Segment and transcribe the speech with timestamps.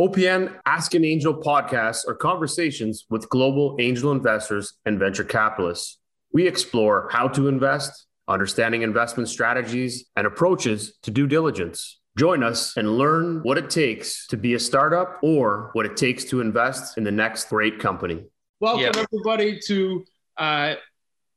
[0.00, 5.98] OPN Ask an Angel podcasts are conversations with global angel investors and venture capitalists.
[6.32, 12.00] We explore how to invest, understanding investment strategies, and approaches to due diligence.
[12.16, 16.24] Join us and learn what it takes to be a startup or what it takes
[16.24, 18.24] to invest in the next great company.
[18.60, 20.06] Welcome, everybody, to
[20.38, 20.76] uh,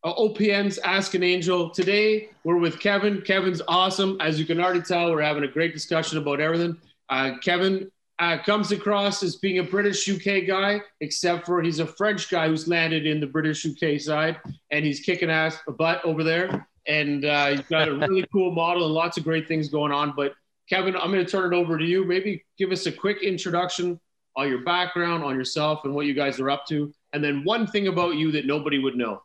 [0.06, 1.72] OPN's Ask an Angel.
[1.72, 3.22] Today, we're with Kevin.
[3.22, 4.16] Kevin's awesome.
[4.22, 6.78] As you can already tell, we're having a great discussion about everything.
[7.10, 11.86] Uh, Kevin uh, comes across as being a British UK guy, except for he's a
[11.86, 14.40] French guy who's landed in the British UK side,
[14.72, 16.68] and he's kicking ass a butt over there.
[16.88, 20.14] And uh, he's got a really cool model and lots of great things going on.
[20.16, 20.34] But
[20.70, 22.06] Kevin, I'm going to turn it over to you.
[22.06, 24.00] Maybe give us a quick introduction
[24.38, 27.68] on your background, on yourself, and what you guys are up to, and then one
[27.68, 29.22] thing about you that nobody would know.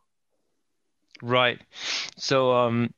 [1.23, 1.61] Right.
[2.17, 2.95] So um,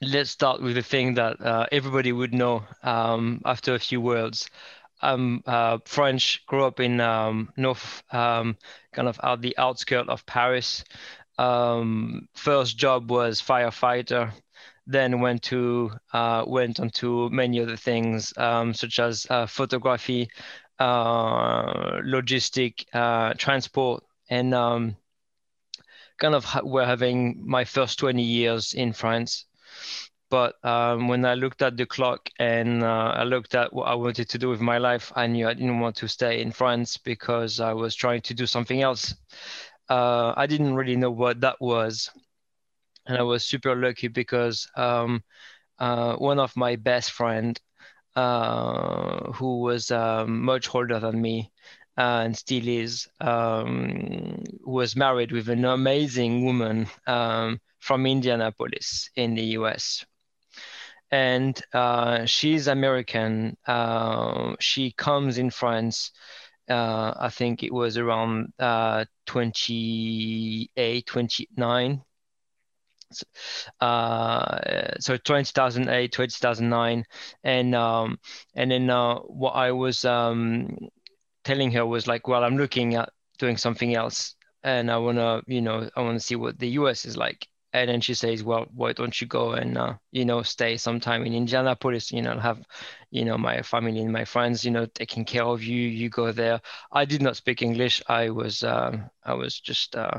[0.00, 4.48] let's start with the thing that uh, everybody would know um, after a few words.
[5.02, 8.56] I'm uh, French, grew up in um, North, um,
[8.92, 10.84] kind of out the outskirts of Paris.
[11.38, 14.32] Um, first job was firefighter,
[14.86, 20.28] then went to uh, went on to many other things um, such as uh, photography,
[20.78, 24.96] uh, logistic, uh, transport, and um,
[26.18, 29.46] kind of ha- were having my first 20 years in France.
[30.30, 33.94] But um, when I looked at the clock and uh, I looked at what I
[33.94, 36.96] wanted to do with my life, I knew I didn't want to stay in France
[36.96, 39.14] because I was trying to do something else.
[39.88, 42.10] Uh, I didn't really know what that was.
[43.06, 45.24] And I was super lucky because um,
[45.78, 47.60] uh, one of my best friend,
[48.16, 51.50] uh, who was um, much older than me,
[51.96, 59.44] and still is, um, was married with an amazing woman um, from Indianapolis in the
[59.58, 60.04] US
[61.10, 63.56] and uh, she's American.
[63.66, 66.12] Uh, she comes in France.
[66.68, 72.04] Uh, I think it was around uh, 28, 29.
[73.80, 77.04] Uh, so 2008, 2009,
[77.42, 78.18] and um,
[78.54, 80.78] and then uh, what I was um,
[81.44, 85.62] telling her was like, well, I'm looking at doing something else, and I wanna, you
[85.62, 88.92] know, I wanna see what the US is like and then she says well why
[88.92, 92.60] don't you go and uh, you know stay sometime in indianapolis you know have
[93.10, 96.32] you know my family and my friends you know taking care of you you go
[96.32, 96.60] there.
[96.92, 98.02] I did not speak english.
[98.08, 100.18] I was um, i was just uh,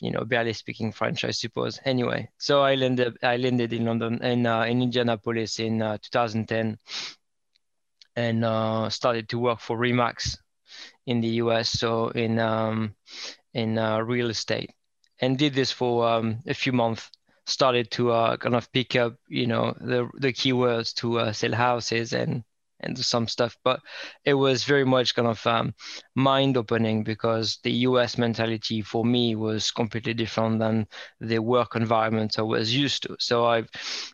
[0.00, 1.80] you know barely speaking french i suppose.
[1.84, 6.78] Anyway so i landed i landed in london in uh, in indianapolis in uh, 2010
[8.16, 10.36] and uh, started to work for remax
[11.06, 12.94] in the us so in um,
[13.54, 14.70] in uh, real estate
[15.20, 17.10] and did this for um, a few months.
[17.46, 21.52] Started to uh, kind of pick up you know the the keywords to uh, sell
[21.52, 22.44] houses and
[22.80, 23.56] and some stuff.
[23.64, 23.80] But
[24.24, 25.74] it was very much kind of um,
[26.14, 30.86] mind opening because the us mentality for me was completely different than
[31.20, 33.16] the work environment i was used to.
[33.18, 33.68] So i've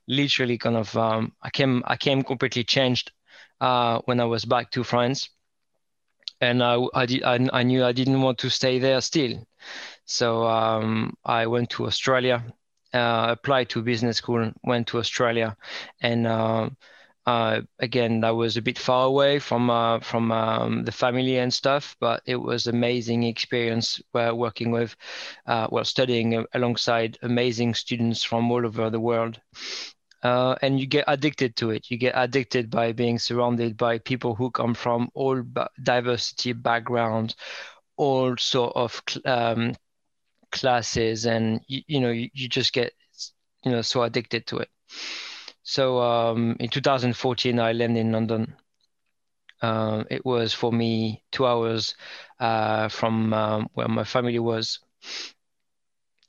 [0.08, 3.12] literally kind of um, i came i came completely changed
[3.60, 5.28] uh, when i was back to france.
[6.40, 9.46] And I, I, did, I, I knew i didn't want to stay there still
[10.06, 12.44] so um, I went to Australia,
[12.92, 15.56] uh, applied to business school, went to Australia,
[16.00, 16.70] and uh,
[17.26, 21.52] uh, again that was a bit far away from uh, from um, the family and
[21.52, 24.94] stuff, but it was amazing experience working with,
[25.46, 29.40] uh, well, studying alongside amazing students from all over the world.
[30.22, 31.90] Uh, and you get addicted to it.
[31.90, 35.42] You get addicted by being surrounded by people who come from all
[35.82, 37.36] diversity backgrounds,
[37.98, 39.74] all sort of um,
[40.54, 42.92] classes and you, you know you, you, just get
[43.64, 44.68] you know so addicted to it.
[45.64, 48.56] So um, in 2014 i landed in london.
[49.62, 51.94] Uh, it was for me two hours
[52.38, 54.78] uh, from um, where my family was.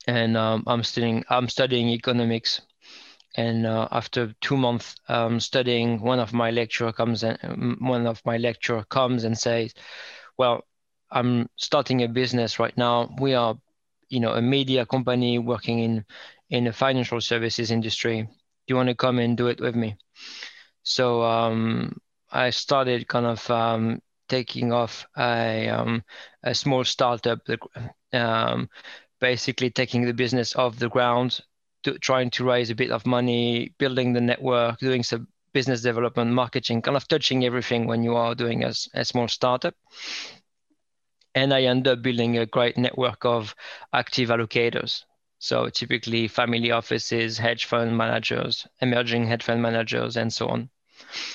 [0.08, 2.60] And um, i'm studying i'm studying economics.
[3.38, 7.38] And uh, after two months um, studying one of my lecturer comes and
[7.80, 9.74] one of my lecturer comes and says
[10.38, 10.64] well
[11.10, 13.14] i'm starting a business right now.
[13.20, 13.56] We are
[14.08, 16.04] you know a media company working in
[16.50, 18.22] in the financial services industry.
[18.22, 19.96] Do you want to come and do it with me?
[20.82, 21.96] So um,
[22.30, 26.02] i started kind of um, taking off a, um,
[26.42, 27.40] a small startup
[28.12, 28.68] um,
[29.20, 31.40] basically taking the business off the ground
[31.84, 36.30] to, trying to raise a bit of money building the network doing some business development
[36.32, 39.74] marketing kind of touching everything when you are doing a, a small startup
[41.36, 43.54] and I end up building a great network of
[43.92, 45.04] active allocators.
[45.38, 50.70] So typically family offices, hedge fund managers, emerging hedge fund managers, and so on.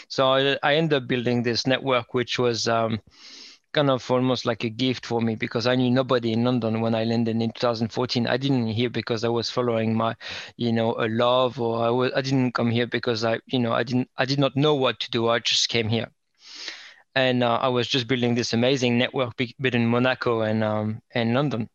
[0.10, 3.00] So I, I ended up building this network, which was um,
[3.74, 6.96] kind of almost like a gift for me because I knew nobody in London when
[6.96, 8.26] I landed in 2014.
[8.26, 10.16] I didn't here because I was following my,
[10.58, 13.72] you know, a love, or I was I didn't come here because I, you know,
[13.72, 15.30] I didn't I did not know what to do.
[15.30, 16.12] I just came here,
[17.16, 21.70] and uh, I was just building this amazing network between Monaco and um, and London.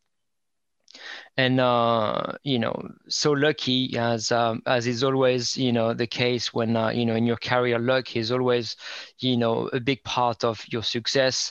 [1.37, 2.75] And uh, you know
[3.09, 7.15] so lucky as um, as is always you know the case when uh, you know
[7.15, 8.77] in your career luck is always
[9.19, 11.51] you know a big part of your success.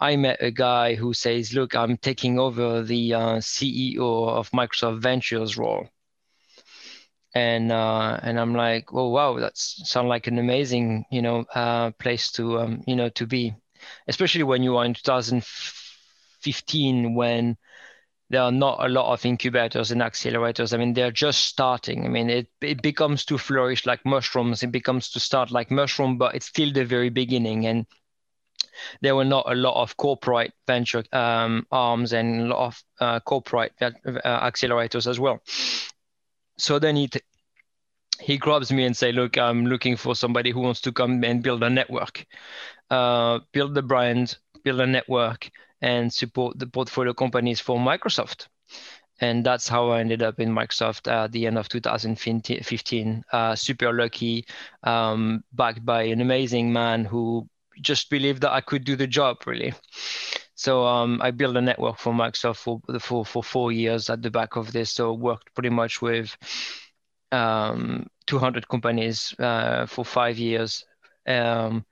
[0.00, 5.02] I met a guy who says look i'm taking over the uh, ceo of microsoft
[5.02, 5.86] ventures role
[7.34, 11.90] and uh, and i'm like oh wow that sounds like an amazing you know uh,
[11.92, 13.54] place to um, you know to be
[14.08, 17.56] especially when you are in 2015 when
[18.30, 20.72] there are not a lot of incubators and accelerators.
[20.72, 22.06] I mean, they're just starting.
[22.06, 24.62] I mean, it, it becomes to flourish like mushrooms.
[24.62, 27.66] It becomes to start like mushroom, but it's still the very beginning.
[27.66, 27.86] And
[29.02, 33.20] there were not a lot of corporate venture um, arms and a lot of uh,
[33.20, 33.90] corporate uh,
[34.24, 35.42] accelerators as well.
[36.60, 37.20] So then he t-
[38.20, 41.42] he grabs me and say, "Look, I'm looking for somebody who wants to come and
[41.42, 42.26] build a network,
[42.90, 45.50] uh, build the brand, build a network,
[45.82, 48.48] and support the portfolio companies for Microsoft.
[49.20, 53.24] And that's how I ended up in Microsoft at the end of 2015.
[53.32, 54.46] Uh, super lucky,
[54.84, 57.48] um, backed by an amazing man who
[57.82, 59.74] just believed that I could do the job, really.
[60.60, 64.30] So um, I built a network for Microsoft for, for, for four years at the
[64.30, 64.90] back of this.
[64.90, 66.36] So worked pretty much with
[67.32, 70.84] um, 200 companies uh, for five years.
[71.26, 71.86] Um,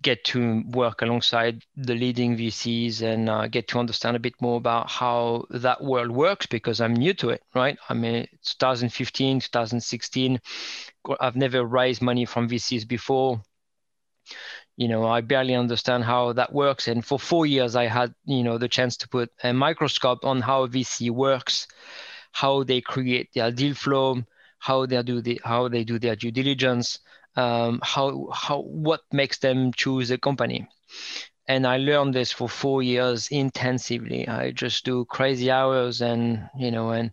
[0.00, 4.56] get to work alongside the leading VCs and uh, get to understand a bit more
[4.56, 7.76] about how that world works because I'm new to it, right?
[7.90, 10.40] I mean, 2015, 2016,
[11.20, 13.42] I've never raised money from VCs before.
[14.82, 16.88] You know, I barely understand how that works.
[16.88, 20.40] And for four years, I had, you know, the chance to put a microscope on
[20.40, 21.68] how VC works,
[22.32, 24.22] how they create their deal flow,
[24.58, 26.98] how they do the how they do their due diligence,
[27.36, 30.66] um, how how what makes them choose a company
[31.48, 36.70] and i learned this for four years intensively i just do crazy hours and you
[36.70, 37.10] know and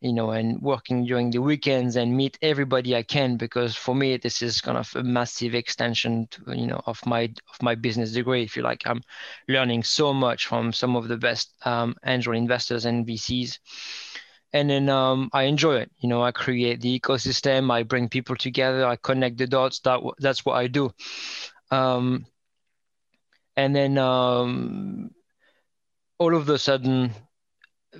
[0.00, 4.16] you know and working during the weekends and meet everybody i can because for me
[4.16, 8.12] this is kind of a massive extension to, you know of my of my business
[8.12, 9.02] degree if you like i'm
[9.48, 13.58] learning so much from some of the best um, angel investors and vcs
[14.52, 15.90] and then um, I enjoy it.
[15.98, 17.70] You know, I create the ecosystem.
[17.70, 18.86] I bring people together.
[18.86, 19.80] I connect the dots.
[19.80, 20.90] That that's what I do.
[21.70, 22.24] Um,
[23.58, 25.10] and then um,
[26.20, 27.12] all of a sudden,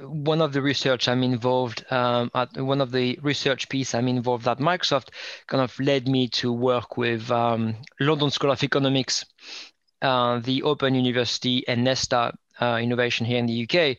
[0.01, 4.47] one of the research I'm involved um, at one of the research piece I'm involved
[4.47, 5.09] at Microsoft
[5.49, 9.25] kind of led me to work with um, London School of Economics,
[10.01, 13.97] uh, the Open University, and Nesta uh, Innovation here in the UK.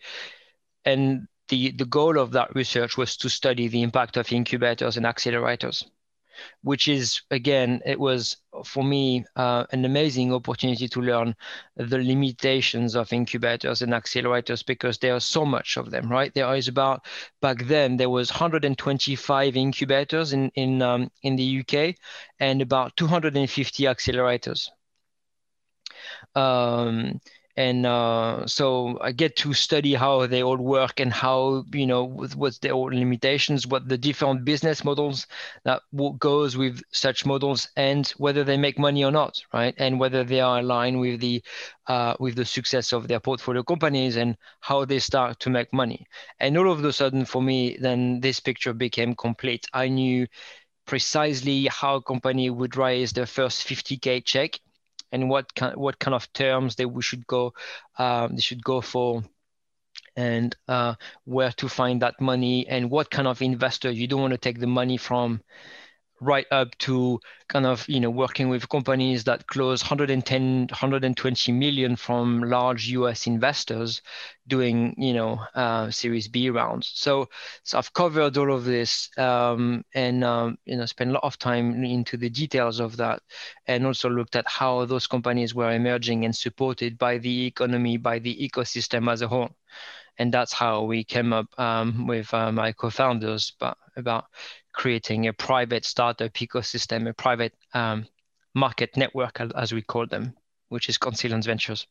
[0.86, 5.06] And the, the goal of that research was to study the impact of incubators and
[5.06, 5.84] accelerators,
[6.64, 11.36] which is, again, it was for me uh, an amazing opportunity to learn
[11.76, 16.34] the limitations of incubators and accelerators because there are so much of them, right?
[16.34, 17.06] There is about,
[17.42, 21.96] back then, there was 125 incubators in, in, um, in the UK
[22.40, 24.70] and about 250 accelerators.
[26.36, 27.20] Um,
[27.60, 32.06] and uh, so I get to study how they all work and how you know
[32.06, 35.28] what's their limitations, what the different business models
[35.66, 35.82] that
[36.20, 39.76] goes with such models, and whether they make money or not, right?
[39.78, 41.44] And whether they are aligned with the
[41.88, 46.08] uh, with the success of their portfolio companies and how they start to make money.
[46.40, 49.68] And all of a sudden, for me, then this picture became complete.
[49.74, 50.28] I knew
[50.86, 54.60] precisely how a company would raise their first 50k check
[55.12, 57.54] and what kind what kind of terms they we should go
[57.98, 59.24] um, they should go for
[60.16, 63.90] and uh, where to find that money and what kind of investor.
[63.90, 65.42] You don't want to take the money from
[66.22, 71.96] right up to kind of you know working with companies that close 110 120 million
[71.96, 74.02] from large us investors
[74.48, 76.92] doing you know uh, series b rounds.
[76.94, 77.30] So
[77.64, 81.38] so i've covered all of this um, and um, you know spent a lot of
[81.38, 83.22] time into the details of that
[83.68, 88.20] and also looked at how those companies were emerging and supported by the economy by
[88.20, 89.50] the ecosystem as a whole.
[90.18, 94.26] And that's how we came up um, with uh, my co-founders but about
[94.74, 98.06] creating a private startup ecosystem, a private um,
[98.54, 100.34] market network, as we call them,
[100.70, 101.88] which is Consilience Ventures.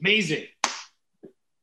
[0.00, 0.46] Amazing.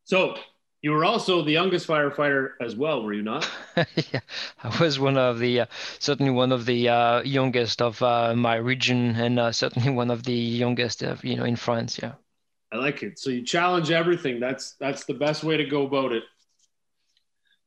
[0.03, 0.37] So
[0.81, 3.49] You were also the youngest firefighter as well, were you not?
[4.13, 4.19] yeah,
[4.63, 5.65] I was one of the uh,
[5.97, 10.23] certainly one of the uh, youngest of uh, my region, and uh, certainly one of
[10.23, 11.99] the youngest, of, you know, in France.
[12.01, 12.13] Yeah.
[12.71, 13.17] I like it.
[13.17, 14.39] So you challenge everything.
[14.39, 16.23] That's that's the best way to go about it.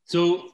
[0.04, 0.48] So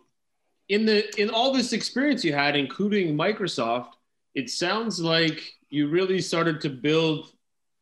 [0.69, 3.93] in the in all this experience you had, including Microsoft,
[4.35, 7.33] it sounds like you really started to build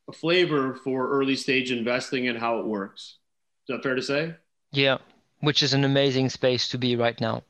[0.08, 3.18] a flavor for early stage investing and how it works.
[3.68, 4.34] Is that fair to say?
[4.72, 4.98] Yeah,
[5.40, 7.42] which is an amazing space to be right now.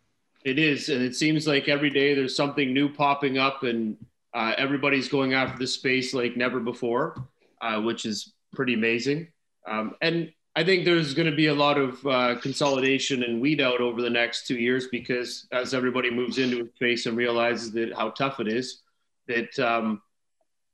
[0.44, 3.96] It is, and it seems like every day there's something new popping up, and
[4.34, 7.26] uh, everybody's going after this space like never before,
[7.62, 9.28] uh, which is pretty amazing.
[9.66, 13.60] Um, and I think there's going to be a lot of uh, consolidation and weed
[13.60, 17.72] out over the next two years because as everybody moves into a space and realizes
[17.72, 18.82] that how tough it is,
[19.26, 20.00] that um,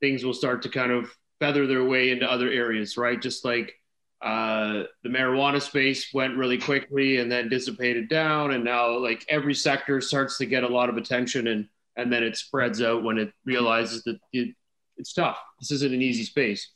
[0.00, 3.20] things will start to kind of feather their way into other areas, right?
[3.20, 3.74] Just like
[4.22, 9.54] uh, the marijuana space went really quickly and then dissipated down, and now like every
[9.54, 13.16] sector starts to get a lot of attention, and and then it spreads out when
[13.16, 14.54] it realizes that it,
[14.98, 15.38] it's tough.
[15.58, 16.70] This isn't an easy space.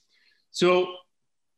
[0.50, 0.94] So,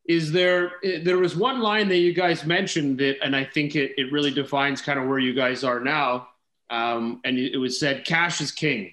[0.09, 0.73] is there
[1.03, 4.31] there was one line that you guys mentioned that, and I think it it really
[4.31, 6.29] defines kind of where you guys are now.
[6.71, 8.93] Um, and it was said, "Cash is king."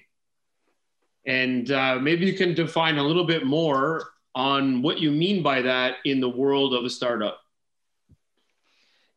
[1.26, 5.62] And uh, maybe you can define a little bit more on what you mean by
[5.62, 7.40] that in the world of a startup.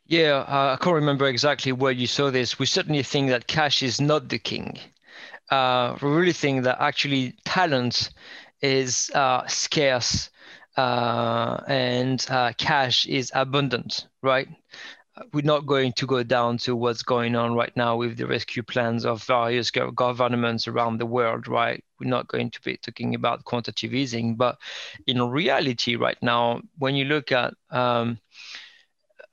[0.05, 2.57] Yeah, uh, I can't remember exactly where you saw this.
[2.57, 4.79] We certainly think that cash is not the king.
[5.49, 8.11] Uh, we really think that actually talent
[8.61, 10.29] is uh, scarce
[10.77, 14.47] uh, and uh, cash is abundant, right?
[15.33, 18.63] we're not going to go down to what's going on right now with the rescue
[18.63, 21.83] plans of various governments around the world, right?
[21.99, 24.57] We're not going to be talking about quantitative easing, but
[25.07, 28.19] in reality, right now, when you look at, um,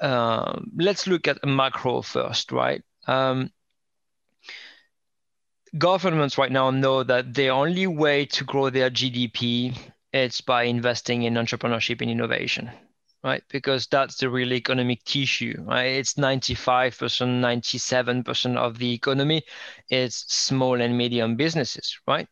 [0.01, 2.83] uh, let's look at macro first, right?
[3.07, 3.51] Um,
[5.77, 9.77] governments right now know that the only way to grow their GDP
[10.15, 12.71] is by investing in entrepreneurship and innovation
[13.25, 13.43] right?
[13.49, 15.97] Because that's the real economic tissue, right?
[15.97, 19.43] It's 95%, 97% of the economy
[19.89, 22.29] is small and medium businesses, right?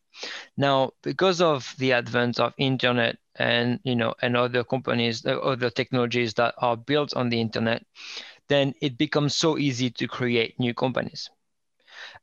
[0.59, 5.71] Now, because of the advent of internet and you know and other companies, uh, other
[5.71, 7.83] technologies that are built on the internet,
[8.49, 11.31] then it becomes so easy to create new companies,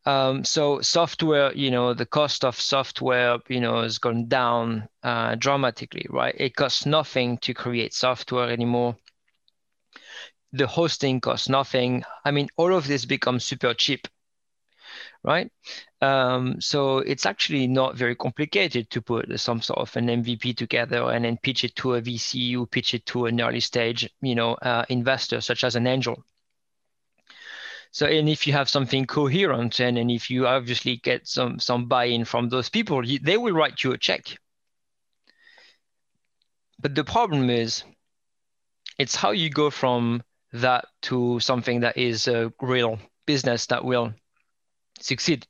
[0.06, 5.36] um, so software, you know, the cost of software, you know, has gone down uh,
[5.36, 6.34] dramatically, right?
[6.38, 8.96] It costs nothing to create software anymore.
[10.54, 12.04] The hosting costs nothing.
[12.26, 14.08] I mean, all of this becomes super cheap,
[15.24, 15.52] right?
[16.02, 21.04] Um, so it's actually not very complicated to put some sort of an MVP together
[21.12, 24.34] and then pitch it to a VC, you pitch it to an early stage, you
[24.34, 26.24] know, uh, investor such as an angel
[27.92, 31.88] so, and if you have something coherent and, and if you obviously get some, some
[31.88, 34.38] buy-in from those people, you, they will write you a check.
[36.80, 37.84] But the problem is,
[38.98, 40.22] it's how you go from
[40.54, 44.14] that to something that is a real business that will
[45.00, 45.48] succeed.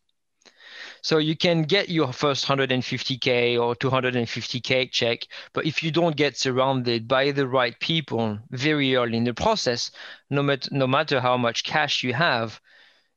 [1.02, 6.38] So you can get your first 150K or 250K check, but if you don't get
[6.38, 9.92] surrounded by the right people very early in the process,
[10.30, 12.60] no, mat- no matter how much cash you have,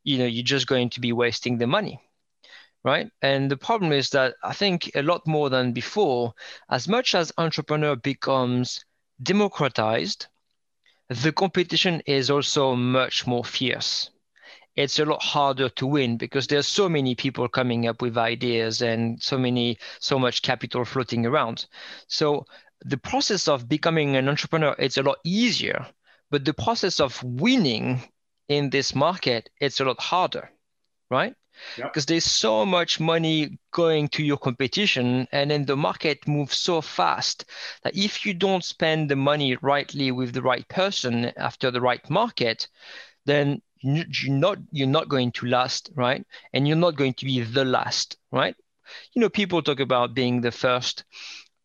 [0.04, 2.00] you know, you're just going to be wasting the money
[2.84, 3.10] right?
[3.22, 6.34] And the problem is that I think a lot more than before,
[6.68, 8.84] as much as entrepreneur becomes
[9.22, 10.26] democratized,
[11.08, 14.10] the competition is also much more fierce
[14.76, 18.82] it's a lot harder to win because there's so many people coming up with ideas
[18.82, 21.66] and so many so much capital floating around
[22.06, 22.44] so
[22.84, 25.86] the process of becoming an entrepreneur it's a lot easier
[26.30, 28.02] but the process of winning
[28.48, 30.50] in this market it's a lot harder
[31.10, 31.34] right
[31.76, 32.06] because yep.
[32.06, 37.44] there's so much money going to your competition and then the market moves so fast
[37.84, 42.08] that if you don't spend the money rightly with the right person after the right
[42.08, 42.68] market
[43.26, 46.24] then you're not you're not going to last right?
[46.52, 48.56] And you're not going to be the last right?
[49.12, 51.04] You know people talk about being the first.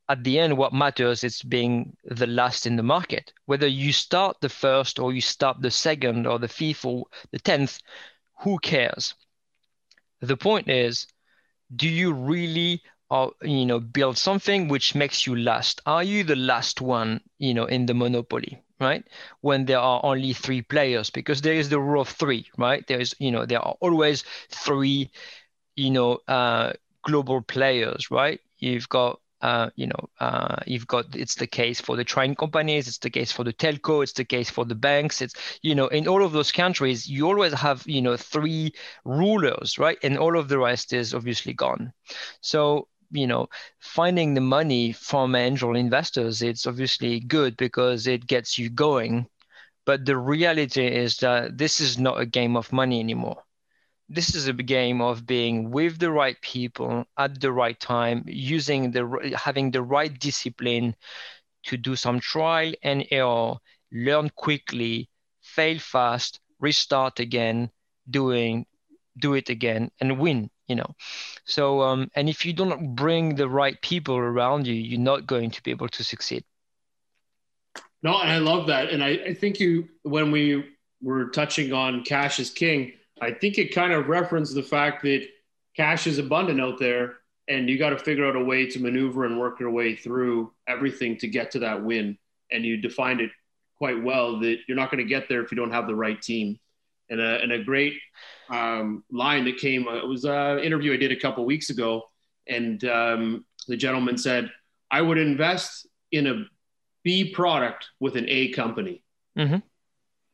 [0.09, 3.33] At the end what matters is being the last in the market.
[3.45, 7.39] Whether you start the first or you start the second or the fifth or the
[7.39, 7.79] tenth
[8.39, 9.13] who cares?
[10.21, 11.07] The point is
[11.75, 12.81] do you really
[13.11, 15.81] uh, you know build something which makes you last?
[15.85, 19.05] Are you the last one you know in the monopoly right
[19.41, 22.99] when there are only three players because there is the rule of three right there
[22.99, 25.09] is you know there are always three
[25.75, 31.35] you know uh, global players right you've got uh, you know, uh, you've got it's
[31.35, 34.49] the case for the train companies, it's the case for the telco, it's the case
[34.49, 35.21] for the banks.
[35.21, 38.73] It's you know, in all of those countries, you always have you know three
[39.05, 39.97] rulers, right?
[40.01, 41.93] And all of the rest is obviously gone.
[42.41, 43.47] So you know,
[43.79, 49.27] finding the money from angel investors, it's obviously good because it gets you going.
[49.85, 53.43] But the reality is that this is not a game of money anymore
[54.09, 58.91] this is a game of being with the right people at the right time, using
[58.91, 60.95] the having the right discipline
[61.63, 63.55] to do some trial and error,
[63.91, 65.09] learn quickly,
[65.41, 67.69] fail fast, restart again,
[68.09, 68.65] doing
[69.17, 70.95] do it again and win you know
[71.45, 75.49] so um, and if you don't bring the right people around you you're not going
[75.49, 76.43] to be able to succeed
[78.03, 80.65] no and i love that and i, I think you when we
[81.01, 85.27] were touching on cash is king I think it kind of referenced the fact that
[85.75, 87.15] cash is abundant out there
[87.47, 90.51] and you got to figure out a way to maneuver and work your way through
[90.67, 92.17] everything to get to that win.
[92.51, 93.31] And you defined it
[93.77, 96.21] quite well that you're not going to get there if you don't have the right
[96.21, 96.59] team.
[97.09, 97.93] And a, and a great
[98.49, 102.03] um, line that came, uh, it was an interview I did a couple weeks ago.
[102.47, 104.51] And um, the gentleman said,
[104.91, 106.45] I would invest in a
[107.03, 109.03] B product with an A company
[109.37, 109.57] mm-hmm.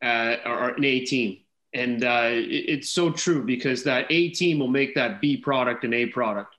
[0.02, 4.60] uh, or an A team and uh, it, it's so true because that A team
[4.60, 6.54] will make that B product an A product.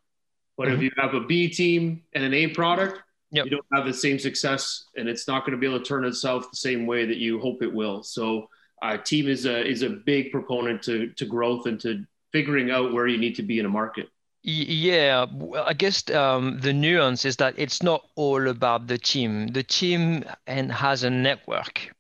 [0.58, 0.76] But mm-hmm.
[0.76, 3.46] if you have a B team and an A product, yep.
[3.46, 6.06] you don't have the same success, and it's not going to be able to turn
[6.06, 8.04] itself the same way that you hope it will.
[8.04, 8.50] So,
[8.82, 12.94] uh, team is a is a big proponent to to growth and to figuring out
[12.94, 14.10] where you need to be in a market.
[14.44, 15.26] Yeah,
[15.66, 19.48] I guess um, the nuance is that it's not all about the team.
[19.48, 21.96] The team and has a network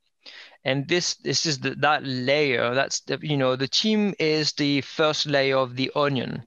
[0.66, 4.82] and this this is the, that layer that's the you know the team is the
[4.82, 6.44] first layer of the onion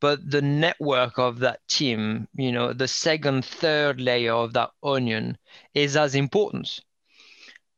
[0.00, 5.36] but the network of that team you know the second third layer of that onion
[5.74, 6.80] is as important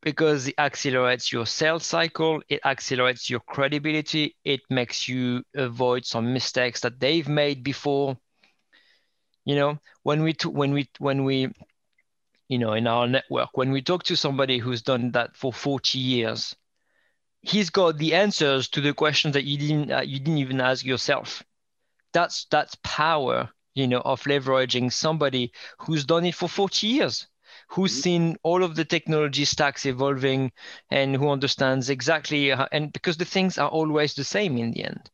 [0.02, 6.32] because it accelerates your sales cycle it accelerates your credibility it makes you avoid some
[6.32, 8.16] mistakes that they've made before
[9.44, 11.52] you know when we t- when we when we
[12.50, 13.50] you know, in our network.
[13.56, 16.56] When we talk to somebody who's done that for 40 years,
[17.42, 20.84] he's got the answers to the questions that you didn't uh, you didn't even ask
[20.84, 21.44] yourself.
[22.12, 27.28] That's that's power, you know, of leveraging somebody who's done it for 40 years,
[27.70, 28.00] who's mm-hmm.
[28.00, 30.52] seen all of the technology stacks evolving,
[30.90, 32.50] and who understands exactly.
[32.50, 35.10] How, and because the things are always the same in the end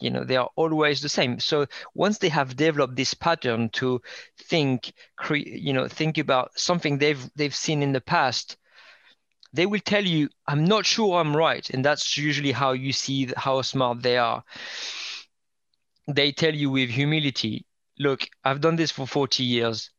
[0.00, 4.00] you know they are always the same so once they have developed this pattern to
[4.38, 8.56] think cre- you know think about something they've they've seen in the past
[9.52, 13.30] they will tell you i'm not sure i'm right and that's usually how you see
[13.36, 14.42] how smart they are
[16.08, 17.66] they tell you with humility
[17.98, 19.90] look i've done this for 40 years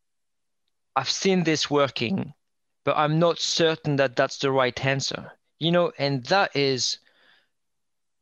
[0.96, 2.34] i've seen this working
[2.84, 5.32] but i'm not certain that that's the right answer.
[5.60, 6.98] You know and that is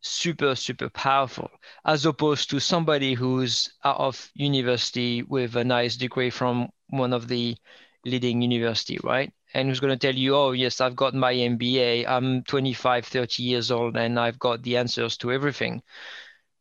[0.02, 1.50] super super powerful
[1.86, 7.28] as opposed to somebody who's out of university with a nice degree from one of
[7.28, 7.56] the
[8.06, 9.34] leading university right?
[9.54, 13.44] And who's going to tell you oh yes i've got my mba i'm 25 30
[13.44, 15.82] years old and i've got the answers to everything.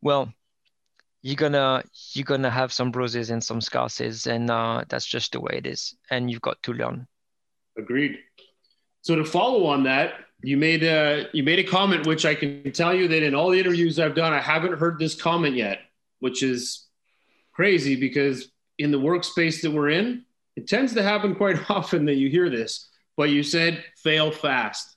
[0.00, 0.32] Well
[1.22, 5.40] you're gonna you're gonna have some bruises and some scars and uh, that's just the
[5.40, 7.06] way it is and you've got to learn
[7.76, 8.18] agreed
[9.02, 12.70] so to follow on that you made a you made a comment which I can
[12.72, 15.80] tell you that in all the interviews I've done, I haven't heard this comment yet,
[16.20, 16.86] which is
[17.52, 22.14] crazy because in the workspace that we're in, it tends to happen quite often that
[22.14, 22.88] you hear this.
[23.16, 24.96] But you said fail fast.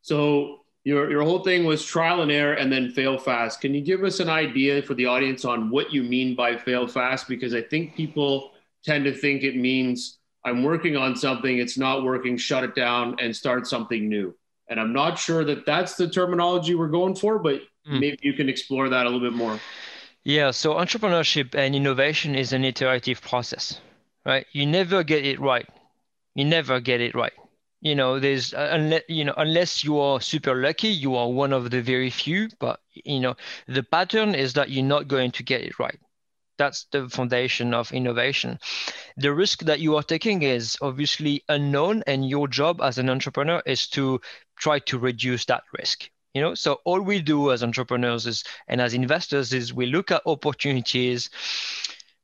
[0.00, 3.60] So your your whole thing was trial and error and then fail fast.
[3.60, 6.86] Can you give us an idea for the audience on what you mean by fail
[6.86, 7.28] fast?
[7.28, 8.52] Because I think people
[8.84, 13.16] tend to think it means I'm working on something, it's not working, shut it down
[13.20, 14.34] and start something new.
[14.68, 18.00] And I'm not sure that that's the terminology we're going for, but mm.
[18.00, 19.60] maybe you can explore that a little bit more.
[20.24, 23.80] Yeah, so entrepreneurship and innovation is an iterative process,
[24.24, 24.46] right?
[24.52, 25.68] You never get it right.
[26.34, 27.32] You never get it right.
[27.82, 31.52] You know, there's uh, unless you know unless you are super lucky, you are one
[31.52, 32.48] of the very few.
[32.58, 33.36] But you know,
[33.68, 35.98] the pattern is that you're not going to get it right
[36.58, 38.58] that's the foundation of innovation.
[39.16, 43.62] The risk that you are taking is obviously unknown, and your job as an entrepreneur
[43.66, 44.20] is to
[44.58, 46.08] try to reduce that risk.
[46.34, 50.10] You know, so all we do as entrepreneurs is and as investors is we look
[50.10, 51.30] at opportunities.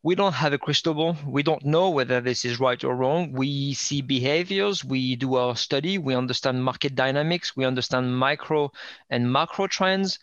[0.03, 1.17] We don't have a crystal ball.
[1.27, 3.33] We don't know whether this is right or wrong.
[3.33, 8.73] We see behaviors, we do our study, we understand market dynamics, we understand micro
[9.11, 10.19] and macro trends.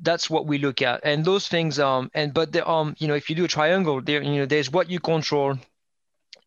[0.00, 1.00] That's what we look at.
[1.04, 4.00] And those things um and but the um you know if you do a triangle
[4.02, 5.58] there you know there's what you control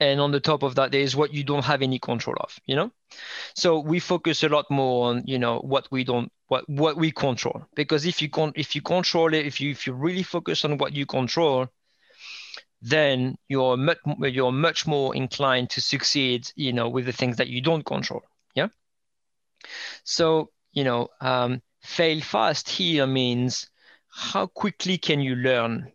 [0.01, 2.59] and on the top of that there is what you don't have any control of
[2.65, 2.91] you know?
[3.55, 7.11] So we focus a lot more on you know what we don't what what we
[7.11, 7.65] control.
[7.75, 10.77] Because if you con- if you control it if you if you really focus on
[10.77, 11.67] what you control
[12.81, 17.47] then you're much you're much more inclined to succeed you know with the things that
[17.47, 18.23] you don't control
[18.55, 18.69] yeah?
[20.03, 23.69] So you know um, fail fast here means
[24.09, 25.91] how quickly can you learn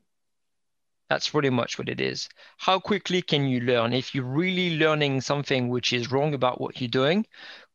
[1.09, 2.29] that's pretty much what it is.
[2.59, 3.93] How quickly can you learn?
[3.93, 7.27] If you're really learning something which is wrong about what you're doing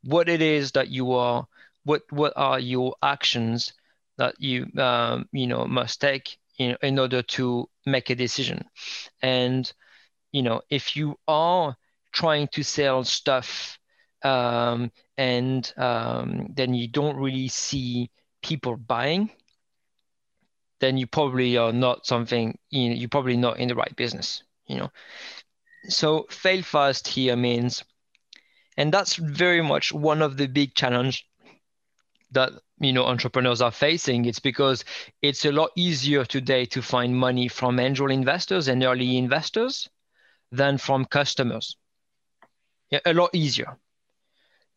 [0.04, 1.46] what it is that you are
[1.84, 3.74] what what are your actions
[4.18, 8.64] that you um, you know must take in, in order to make a decision?
[9.22, 9.72] And
[10.32, 11.76] you know if you are
[12.12, 13.80] trying to sell stuff
[14.24, 18.12] um, and um, then you don't really see
[18.44, 19.32] people buying,
[20.82, 24.44] then you probably are not something, you know, you're probably not in the right business,
[24.68, 24.92] you know.
[25.88, 27.84] So fail fast here means,
[28.78, 31.26] and that's very much one of the big challenge
[32.32, 34.86] that you know entrepreneurs are facing it's because
[35.22, 39.90] it's a lot easier today to find money from angel investors and early investors
[40.50, 41.76] than from customers
[42.90, 43.78] yeah, a lot easier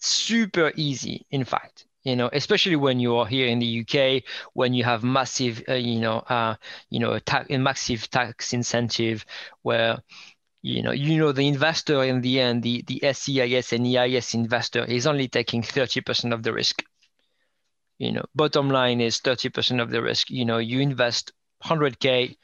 [0.05, 1.87] super easy, in fact.
[2.05, 5.75] You know, especially when you are here in the UK, when you have massive, uh,
[5.75, 6.57] you know, uh,
[6.91, 9.25] you know, a, ta- a massive tax incentive,
[9.63, 10.03] where
[10.61, 14.85] you know, you know, the investor in the end, the the SEIS and EIS investor
[14.85, 16.83] is only taking thirty percent of the risk.
[17.99, 20.31] You know, bottom line is thirty percent of the risk.
[20.31, 22.37] You know, you invest hundred k,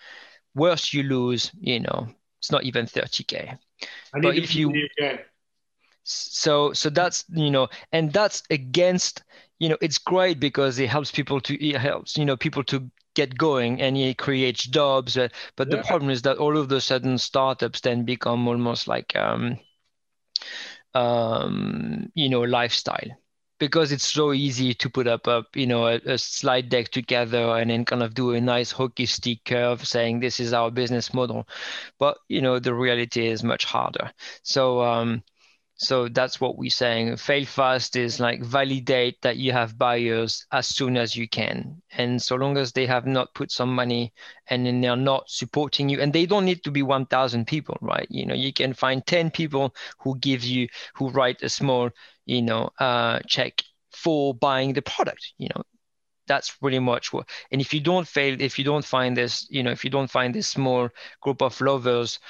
[0.54, 1.50] worst you lose.
[1.60, 3.58] You know, it's not even thirty k.
[4.12, 4.72] But if you
[6.02, 9.22] so so that's you know and that's against
[9.60, 12.90] you know it's great because it helps people to it helps you know people to
[13.14, 15.76] get going and it creates jobs uh, but yeah.
[15.76, 19.58] the problem is that all of a sudden startups then become almost like um
[20.94, 23.16] um you know lifestyle
[23.58, 27.56] because it's so easy to put up a you know a, a, slide deck together
[27.58, 31.12] and then kind of do a nice hockey stick curve saying this is our business
[31.14, 31.46] model
[31.98, 34.10] but you know the reality is much harder
[34.42, 35.22] so um
[35.80, 37.16] so that's what we're saying.
[37.16, 41.80] Fail fast is like validate that you have buyers as soon as you can.
[41.92, 44.12] And so long as they have not put some money
[44.48, 48.06] and then they're not supporting you, and they don't need to be 1,000 people, right?
[48.10, 51.88] You know, you can find 10 people who give you, who write a small,
[52.26, 55.62] you know, uh, check for buying the product, you know,
[56.30, 59.64] that's pretty much what and if you don't fail if you don't find this you
[59.64, 60.88] know if you don't find this small
[61.20, 62.20] group of lovers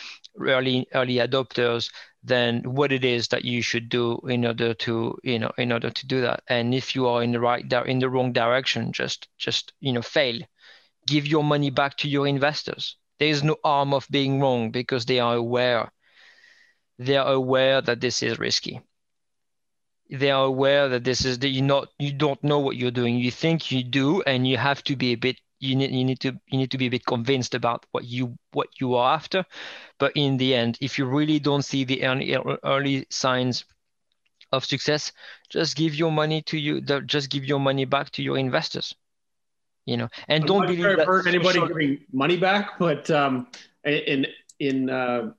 [0.46, 1.90] early early adopters
[2.22, 5.90] then what it is that you should do in order to you know in order
[5.90, 6.42] to do that.
[6.48, 10.02] And if you are in the right in the wrong direction just just you know
[10.02, 10.38] fail.
[11.06, 12.96] Give your money back to your investors.
[13.18, 15.90] There is no harm of being wrong because they are aware
[16.98, 18.80] they are aware that this is risky.
[20.10, 23.16] They are aware that this is that you not you don't know what you're doing.
[23.16, 26.20] You think you do and you have to be a bit you need you need
[26.20, 29.44] to you need to be a bit convinced about what you what you are after.
[29.98, 33.64] But in the end if you really don't see the early, early signs
[34.52, 35.12] of success
[35.48, 38.94] just give your money to you just give your money back to your investors
[39.86, 40.08] you know?
[40.28, 43.46] And I'm don't believe sure anybody giving money back but um
[43.84, 44.26] in
[44.58, 45.30] in uh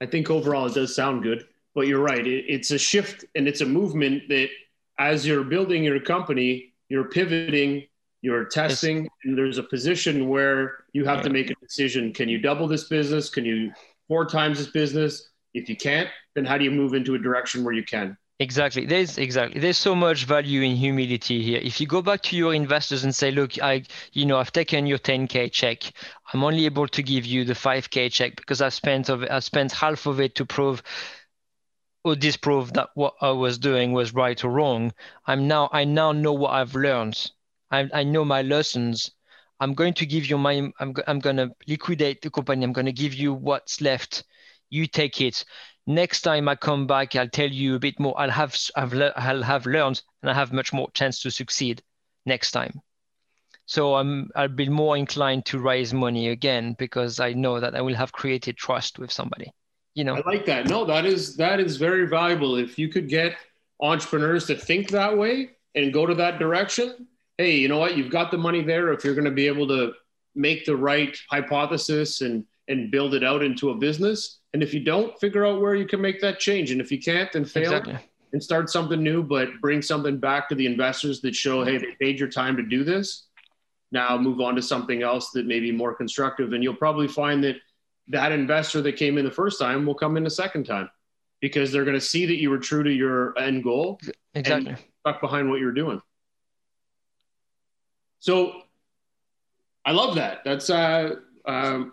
[0.00, 2.26] i think overall it does sound good but you're right.
[2.26, 4.48] It, it's a shift and it's a movement that
[4.98, 7.84] as you're building your company you're pivoting
[8.22, 9.08] you're testing yes.
[9.24, 11.24] and there's a position where you have yeah.
[11.24, 12.12] to make a decision.
[12.12, 13.28] Can you double this business?
[13.28, 13.72] Can you
[14.08, 15.30] four times this business?
[15.54, 18.16] If you can't then how do you move into a direction where you can?
[18.38, 18.84] Exactly.
[18.84, 19.60] There's exactly.
[19.60, 21.58] There's so much value in humility here.
[21.62, 24.86] If you go back to your investors and say look i you know i've taken
[24.86, 25.78] your 10k check.
[26.32, 29.72] I'm only able to give you the 5k check because i've spent of i spent
[29.72, 30.82] half of it to prove
[32.04, 34.92] or disprove that what i was doing was right or wrong.
[35.26, 37.30] I'm now i now know what i've learned
[37.70, 39.10] I, I know my lessons.
[39.60, 42.64] I'm going to give you my, I'm, I'm going to liquidate the company.
[42.64, 44.24] I'm going to give you what's left.
[44.70, 45.44] You take it.
[45.86, 48.18] Next time I come back, I'll tell you a bit more.
[48.20, 51.82] I'll have, I've, I'll have learned and I have much more chance to succeed
[52.26, 52.80] next time.
[53.66, 57.80] So I'm, I'll be more inclined to raise money again because I know that I
[57.80, 59.52] will have created trust with somebody.
[59.94, 60.68] You know, I like that.
[60.68, 62.56] No, that is that is very valuable.
[62.56, 63.36] If you could get
[63.80, 67.96] entrepreneurs to think that way and go to that direction, hey, you know what?
[67.96, 68.92] You've got the money there.
[68.92, 69.92] If you're going to be able to
[70.34, 74.80] make the right hypothesis and and build it out into a business, and if you
[74.80, 76.72] don't, figure out where you can make that change.
[76.72, 77.98] And if you can't, then fail exactly.
[78.32, 81.94] and start something new, but bring something back to the investors that show, hey, they
[82.00, 83.28] paid your time to do this.
[83.92, 86.52] now move on to something else that may be more constructive.
[86.52, 87.56] And you'll probably find that
[88.08, 90.90] that investor that came in the first time will come in the second time
[91.40, 94.00] because they're going to see that you were true to your end goal
[94.34, 96.00] exactly stuck behind what you're doing.
[98.20, 98.62] So
[99.84, 100.42] I love that.
[100.44, 101.92] That's uh, um,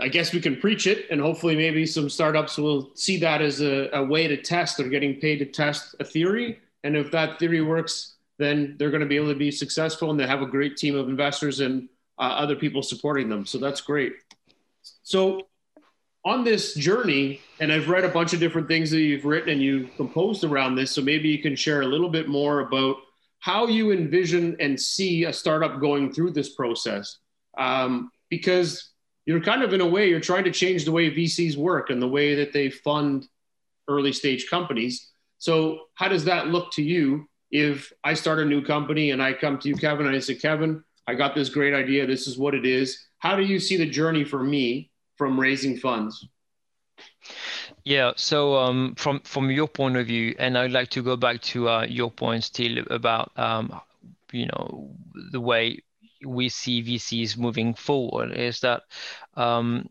[0.00, 3.60] I guess we can preach it, and hopefully, maybe some startups will see that as
[3.60, 4.76] a, a way to test.
[4.76, 9.02] They're getting paid to test a theory, and if that theory works, then they're going
[9.02, 11.88] to be able to be successful, and they have a great team of investors and
[12.18, 13.44] uh, other people supporting them.
[13.44, 14.12] So that's great.
[15.02, 15.48] So
[16.24, 19.60] on this journey, and I've read a bunch of different things that you've written and
[19.60, 20.92] you composed around this.
[20.92, 22.96] So maybe you can share a little bit more about
[23.42, 27.18] how you envision and see a startup going through this process.
[27.58, 28.92] Um, because
[29.26, 32.00] you're kind of in a way you're trying to change the way VCs work and
[32.00, 33.26] the way that they fund
[33.88, 35.10] early stage companies.
[35.38, 39.32] So how does that look to you if I start a new company and I
[39.32, 42.06] come to you, Kevin, and I say, Kevin, I got this great idea.
[42.06, 42.96] This is what it is.
[43.18, 46.28] How do you see the journey for me from raising funds?
[47.84, 48.12] Yeah.
[48.16, 51.68] So um, from from your point of view, and I'd like to go back to
[51.68, 53.80] uh, your point still about um,
[54.32, 54.94] you know
[55.30, 55.82] the way
[56.24, 58.82] we see VCs moving forward is that
[59.34, 59.88] um,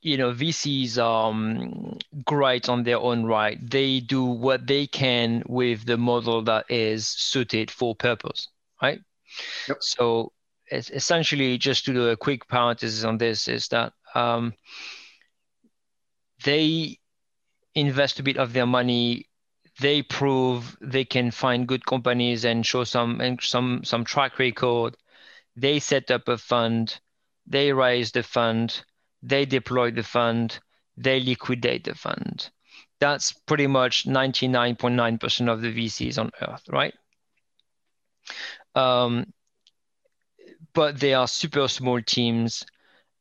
[0.00, 3.58] you know VCs are um, great on their own right.
[3.70, 8.48] They do what they can with the model that is suited for purpose,
[8.80, 9.00] right?
[9.68, 9.82] Yep.
[9.82, 10.32] So
[10.70, 14.54] essentially, just to do a quick parenthesis on this, is that um,
[16.44, 16.98] they
[17.74, 19.28] invest a bit of their money.
[19.80, 24.96] They prove they can find good companies and show some and some some track record.
[25.56, 27.00] They set up a fund,
[27.46, 28.84] they raise the fund,
[29.22, 30.58] they deploy the fund,
[30.96, 32.50] they liquidate the fund.
[33.00, 36.94] That's pretty much 99.9% of the VCs on earth, right?
[38.74, 39.32] Um,
[40.72, 42.64] but they are super small teams,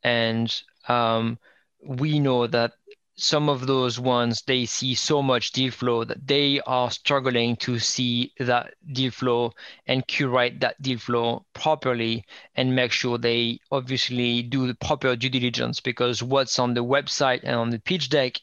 [0.04, 0.54] and
[0.88, 1.38] um,
[1.86, 2.74] we know that
[3.16, 7.78] some of those ones they see so much deal flow that they are struggling to
[7.78, 9.52] see that deal flow
[9.86, 15.30] and curate that deal flow properly and make sure they obviously do the proper due
[15.30, 18.40] diligence because what's on the website and on the pitch deck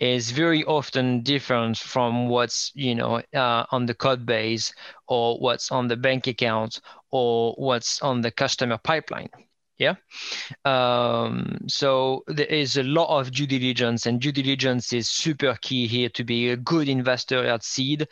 [0.00, 4.72] is very often different from what's you know uh, on the code base
[5.08, 9.28] or what's on the bank account or what's on the customer pipeline
[9.78, 9.94] yeah.
[10.64, 15.86] Um, so there is a lot of due diligence and due diligence is super key
[15.86, 18.08] here to be a good investor at seed.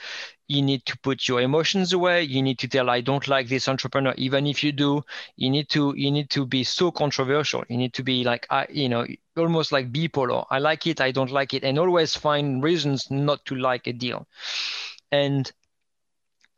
[0.47, 2.25] You need to put your emotions away.
[2.25, 5.03] You need to tell i don't like this entrepreneur even if you do.
[5.37, 7.65] You need to you need to be so controversial.
[7.69, 10.45] You need to be like i you know almost like bipolar.
[10.51, 13.93] I like it i don't like it and always find reasons not to like a
[13.95, 14.27] deal.
[15.11, 15.51] And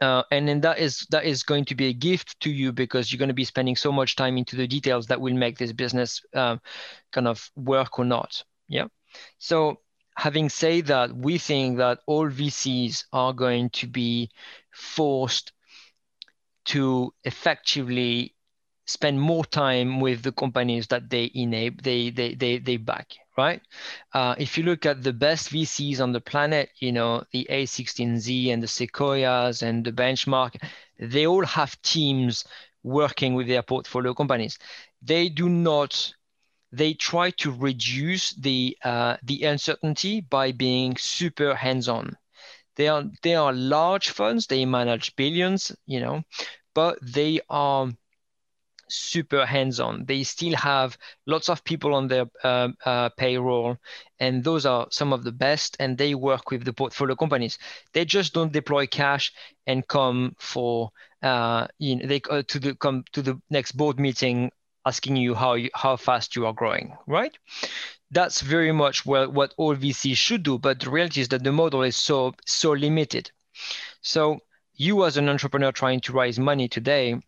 [0.01, 3.11] uh, and then that is that is going to be a gift to you because
[3.11, 5.73] you're going to be spending so much time into the details that will make this
[5.73, 6.61] business um,
[7.13, 8.43] kind of work or not.
[8.69, 8.87] Yeah.
[9.39, 9.81] So
[10.17, 14.31] having said that we think that all vcs are going to be
[14.73, 15.53] forced
[16.65, 18.35] to effectively
[18.87, 23.61] spend more time with the companies that they enable they they they, they back right?
[24.13, 28.53] Uh, if you look at the best VCs on the planet, you know, the A16Z
[28.53, 30.63] and the Sequoias and the Benchmark,
[30.99, 32.45] they all have teams
[32.83, 34.59] working with their portfolio companies.
[35.03, 36.15] They do not,
[36.73, 42.17] they try to reduce the, uh, the uncertainty by being super hands-on.
[42.77, 46.23] They are, they are large funds, they manage billions, you know,
[46.75, 47.91] but they are
[48.89, 50.05] super hands-on.
[50.05, 50.97] They still have
[51.27, 53.77] lots of people on their uh, uh, payroll,
[54.21, 55.77] and those are some of the best.
[55.81, 57.59] And they work with the portfolio companies.
[57.93, 59.33] They just don't deploy cash
[59.67, 60.91] and come for
[61.23, 64.51] uh, you know they uh, to the come to the next board meeting
[64.87, 67.37] asking you how you, how fast you are growing, right?
[68.13, 70.59] That's very much what, what all VCs should do.
[70.59, 73.31] But the reality is that the model is so so limited.
[74.01, 74.39] So
[74.75, 77.21] you as an entrepreneur trying to raise money today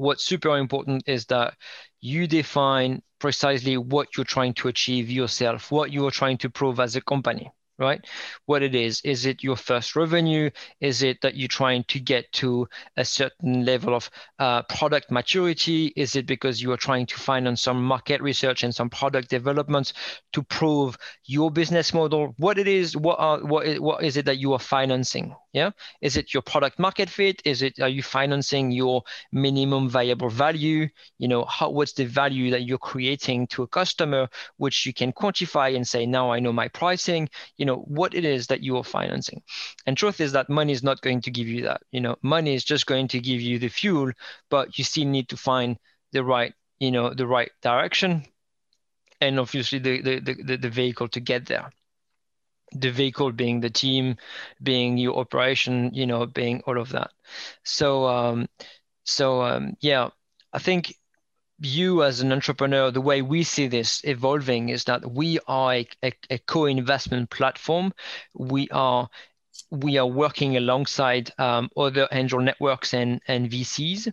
[0.00, 1.54] what's super important is that
[2.00, 6.96] you define precisely what you're trying to achieve yourself, what you're trying to prove as
[6.96, 8.00] a company, right?
[8.46, 9.02] What it is.
[9.04, 10.48] Is it your first revenue?
[10.80, 14.08] Is it that you're trying to get to a certain level of
[14.38, 15.92] uh, product maturity?
[15.96, 19.92] Is it because you are trying to finance some market research and some product developments
[20.32, 22.34] to prove your business model?
[22.38, 25.34] What it is, what are what is, what is it that you are financing?
[25.52, 25.70] Yeah?
[26.00, 27.42] Is it your product market fit?
[27.44, 30.88] Is it are you financing your minimum viable value?
[31.18, 35.12] You know how what's the value that you're creating to a customer which you can
[35.12, 37.28] quantify and say now i know my pricing.
[37.56, 39.42] You know what it is that you are financing.
[39.86, 41.82] And truth is that money is not going to give you that.
[41.90, 44.12] You know money is just going to give you the fuel
[44.50, 45.78] but you still need to find
[46.12, 48.24] the right you know the right direction
[49.20, 51.70] and obviously the the, the, the vehicle to get there
[52.72, 54.16] the vehicle being the team
[54.62, 57.10] being your operation you know being all of that.
[57.64, 58.48] So um
[59.04, 60.10] so um yeah
[60.52, 60.94] i think
[61.60, 65.88] you as an entrepreneur the way we see this evolving is that we are a,
[66.02, 67.92] a, a co-investment platform.
[68.34, 69.10] We are
[69.70, 74.12] we are working alongside um, other angel networks and, and VCs,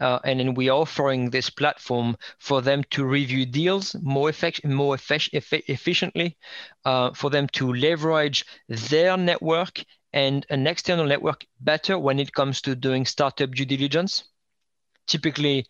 [0.00, 4.64] uh, and then we are offering this platform for them to review deals more, effect-
[4.64, 6.36] more efficiently,
[6.84, 12.60] uh, for them to leverage their network and an external network better when it comes
[12.62, 14.24] to doing startup due diligence.
[15.06, 15.66] Typically,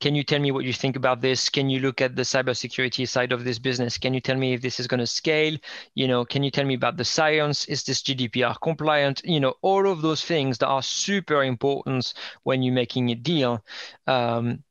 [0.00, 1.48] can you tell me what you think about this?
[1.48, 3.96] Can you look at the cybersecurity side of this business?
[3.96, 5.56] Can you tell me if this is going to scale?
[5.94, 7.64] You know, can you tell me about the science?
[7.66, 9.22] Is this GDPR compliant?
[9.24, 13.64] You know, all of those things that are super important when you're making a deal.
[14.06, 14.62] Um,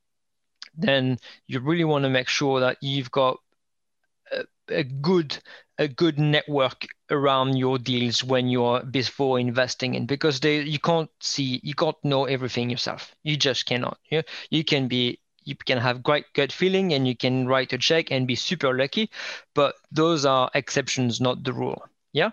[0.75, 3.37] then you really want to make sure that you've got
[4.69, 5.37] a, good
[5.77, 11.09] a good network around your deals when you're before investing in because they you can't
[11.19, 13.13] see you can't know everything yourself.
[13.23, 13.97] You just cannot.
[14.09, 17.77] You, you can be you can have great gut feeling and you can write a
[17.77, 19.09] check and be super lucky
[19.53, 21.83] but those are exceptions not the rule.
[22.13, 22.31] Yeah?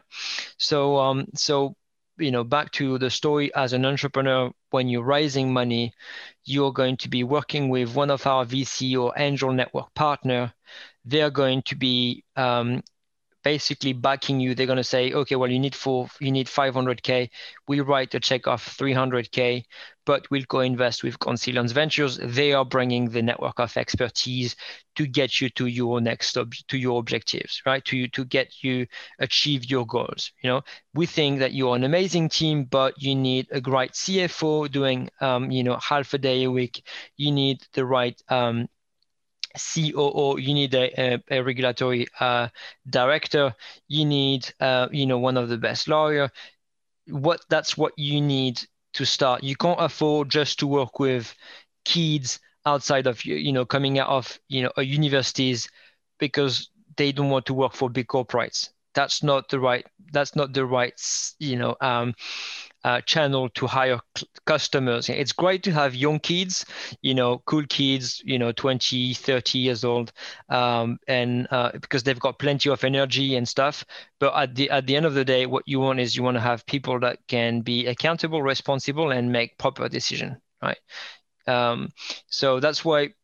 [0.59, 1.75] So um so
[2.19, 5.93] you know back to the story as an entrepreneur when you're raising money
[6.45, 10.53] you're going to be working with one of our vc or angel network partner
[11.05, 12.83] they're going to be um,
[13.43, 14.55] basically backing you.
[14.55, 17.31] They're going to say, okay, well, you need four, you need 500k.
[17.69, 19.65] We write a check of 300k,
[20.05, 22.19] but we'll co-invest with Consilience Ventures.
[22.23, 24.57] They are bringing the network of expertise
[24.97, 26.33] to get you to your next
[26.69, 27.85] to your objectives, right?
[27.87, 28.87] To to get you
[29.19, 30.33] achieve your goals.
[30.43, 30.63] You know,
[30.95, 35.51] we think that you're an amazing team, but you need a great CFO doing, um,
[35.51, 36.85] you know, half a day a week.
[37.17, 38.69] You need the right um,
[39.57, 42.49] COO, you need a, a, a regulatory uh,
[42.89, 43.55] director,
[43.89, 46.31] you need uh, you know one of the best lawyer.
[47.09, 48.61] What that's what you need
[48.95, 49.43] to start.
[49.43, 51.35] You can't afford just to work with
[51.85, 55.69] kids outside of you you know coming out of you know universities
[56.19, 58.71] because they don't want to work for big corporates.
[58.95, 59.87] That's not the right.
[60.13, 60.95] That's not the right
[61.39, 62.15] you know um,
[62.85, 64.01] uh, channel to hire
[64.47, 65.09] customers.
[65.09, 66.65] It's great to have young kids,
[67.03, 70.13] you know, cool kids, you know, 20, 30 years old,
[70.49, 73.85] um, and uh, because they've got plenty of energy and stuff.
[74.19, 76.37] But at the at the end of the day, what you want is you want
[76.37, 80.41] to have people that can be accountable, responsible, and make proper decision.
[80.63, 80.79] Right?
[81.47, 81.89] Um,
[82.29, 83.15] so that's why,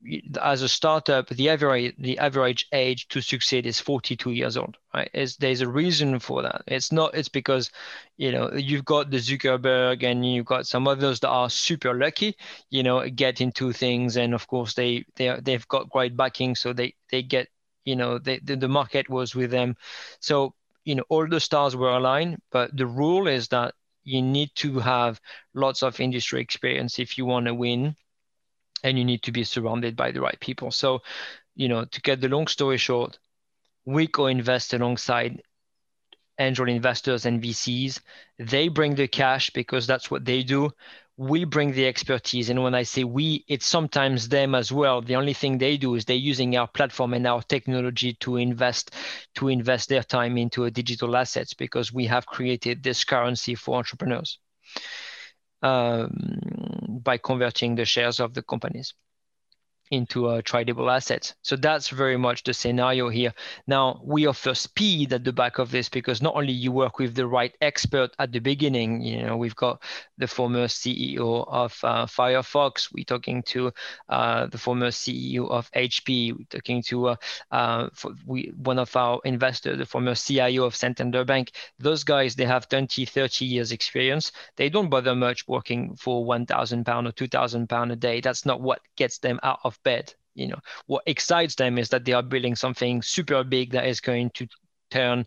[0.43, 4.77] as a startup, the average the average age to succeed is 42 years old.
[4.95, 5.11] Right?
[5.13, 6.63] It's, there's a reason for that.
[6.67, 7.15] It's not.
[7.15, 7.71] It's because,
[8.17, 12.37] you know, you've got the Zuckerberg and you've got some others that are super lucky.
[12.71, 16.73] You know, get into things, and of course they they they've got great backing, so
[16.73, 17.49] they they get
[17.85, 19.77] you know they, the, the market was with them.
[20.21, 23.75] So you know all the stars were aligned, but the rule is that
[24.05, 25.21] you need to have
[25.53, 27.97] lots of industry experience if you want to win
[28.87, 30.71] and you need to be surrounded by the right people.
[30.71, 31.03] So,
[31.57, 33.19] you know, to get the long story short,
[33.85, 35.43] we co-invest alongside
[36.39, 38.01] angel investors and VCs.
[38.39, 40.71] They bring the cash because that's what they do.
[41.17, 42.49] We bring the expertise.
[42.49, 45.01] And when I say we, it's sometimes them as well.
[45.03, 48.95] The only thing they do is they're using our platform and our technology to invest
[49.37, 54.39] to invest their time into digital assets because we have created this currency for entrepreneurs
[55.63, 58.95] Um, by converting the shares of the companies
[59.91, 61.33] into a tradable asset.
[61.43, 63.33] So that's very much the scenario here.
[63.67, 67.15] Now we offer speed at the back of this because not only you work with
[67.15, 69.83] the right expert at the beginning, you know, we've got
[70.19, 73.73] the former CEO of uh, Firefox, we're talking to
[74.09, 77.17] uh, the former CEO of HP, we're talking to uh,
[77.51, 77.89] uh
[78.27, 81.53] we, one of our investors, the former CIO of Santander Bank.
[81.79, 84.33] Those guys, they have 20, 30 years experience.
[84.57, 88.21] They don't bother much working for 1,000 pound or 2,000 pound a day.
[88.21, 90.59] That's not what gets them out of bed you know.
[90.87, 94.47] What excites them is that they are building something super big that is going to
[94.91, 95.27] turn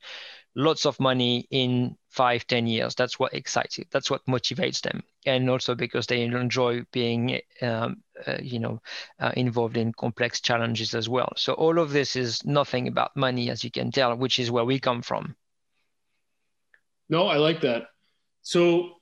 [0.55, 2.95] lots of money in five ten years.
[2.95, 5.03] That's what excites it that's what motivates them.
[5.25, 8.81] And also because they enjoy being um, uh, you know
[9.19, 11.33] uh, involved in complex challenges as well.
[11.35, 14.65] So all of this is nothing about money as you can tell which is where
[14.65, 15.35] we come from.
[17.09, 17.87] No i like that.
[18.41, 18.98] So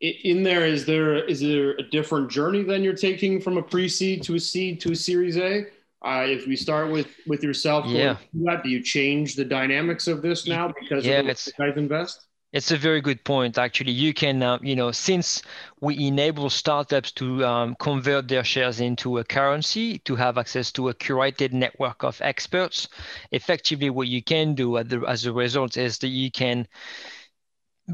[0.00, 4.22] in there is there is there a different journey than you're taking from a pre-seed
[4.22, 5.66] to a seed to a series a?
[6.02, 8.16] Uh, if we start with with yourself yeah.
[8.62, 12.26] do you change the dynamics of this now because yeah, of it's, guys invest?
[12.52, 13.58] It's a very good point.
[13.58, 15.42] Actually you can uh, you know since
[15.82, 20.88] we enable startups to um, convert their shares into a currency to have access to
[20.88, 22.88] a curated network of experts
[23.32, 26.66] effectively what you can do the, as a result is that you can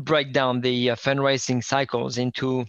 [0.05, 2.67] break down the uh, fundraising cycles into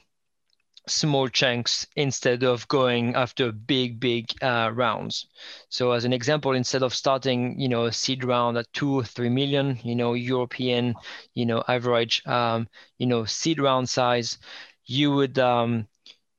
[0.88, 5.28] small chunks instead of going after big big uh, rounds.
[5.70, 9.04] So as an example instead of starting you know a seed round at two or
[9.04, 10.96] three million you know european
[11.34, 12.68] you know average um,
[12.98, 14.38] you know seed round size
[14.86, 15.88] you would um,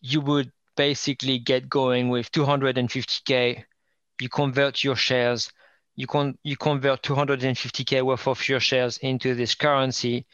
[0.01, 3.64] you would basically get going with 250k
[4.20, 5.51] you convert your shares
[5.97, 10.24] you can you convert 250k worth of your shares into this currency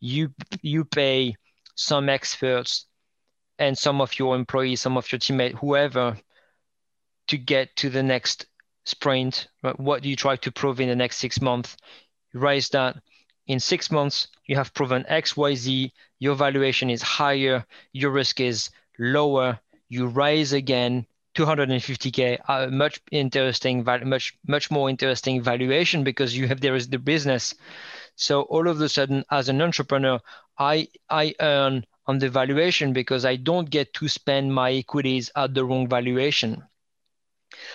[0.00, 0.30] you
[0.62, 1.36] you pay
[1.74, 2.86] some experts
[3.58, 6.18] and some of your employees, some of your teammates, whoever,
[7.28, 8.46] to get to the next
[8.84, 9.48] sprint.
[9.76, 11.76] What do you try to prove in the next six months?
[12.32, 12.96] You raise that
[13.46, 14.28] in six months.
[14.46, 15.92] You have proven X, Y, Z.
[16.18, 17.64] Your valuation is higher.
[17.92, 19.58] Your risk is lower.
[19.88, 21.06] You raise again
[21.36, 26.88] 250k a uh, much interesting much much more interesting valuation because you have there is
[26.88, 27.54] the business
[28.18, 30.20] so all of a sudden, as an entrepreneur,
[30.58, 35.52] I I earn on the valuation because I don't get to spend my equities at
[35.52, 36.66] the wrong valuation.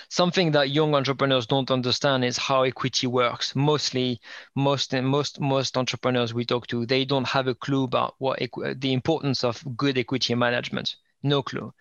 [0.09, 3.55] Something that young entrepreneurs don't understand is how equity works.
[3.55, 4.19] Mostly,
[4.55, 8.39] most most most entrepreneurs we talk to, they don't have a clue about what
[8.77, 10.95] the importance of good equity management.
[11.23, 11.73] No clue,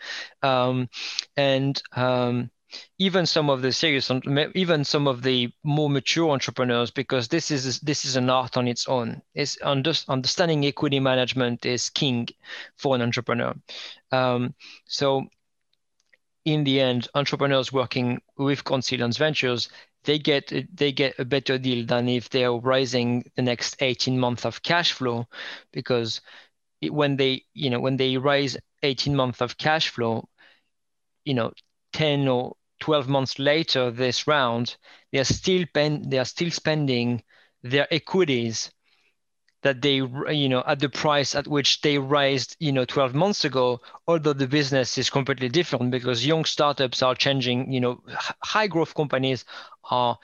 [0.43, 0.88] um,
[1.36, 2.51] and um,
[2.99, 4.11] even some of the serious
[4.55, 8.68] even some of the more mature entrepreneurs because this is this is an art on
[8.68, 9.22] its own.
[9.34, 12.28] Is understanding equity management is king
[12.76, 13.55] for an entrepreneur.
[14.12, 14.55] Um,
[14.86, 15.26] so
[16.45, 19.68] in the end entrepreneurs working with Consilience Ventures
[20.05, 24.45] they get they get a better deal than if they're raising the next 18 months
[24.45, 25.26] of cash flow
[25.72, 26.20] because
[26.89, 30.28] when they you know when they raise 18 months of cash flow
[31.24, 31.53] you know
[31.93, 34.76] 10 or 12 months later this round
[35.12, 37.22] they are still pen, they are still spending
[37.62, 38.70] their equities
[39.62, 43.45] that they you know at the price at which they raised you know 12 months
[43.45, 48.03] ago although the business is completely different because young startups are changing you know
[48.43, 49.45] high growth companies
[49.91, 50.18] are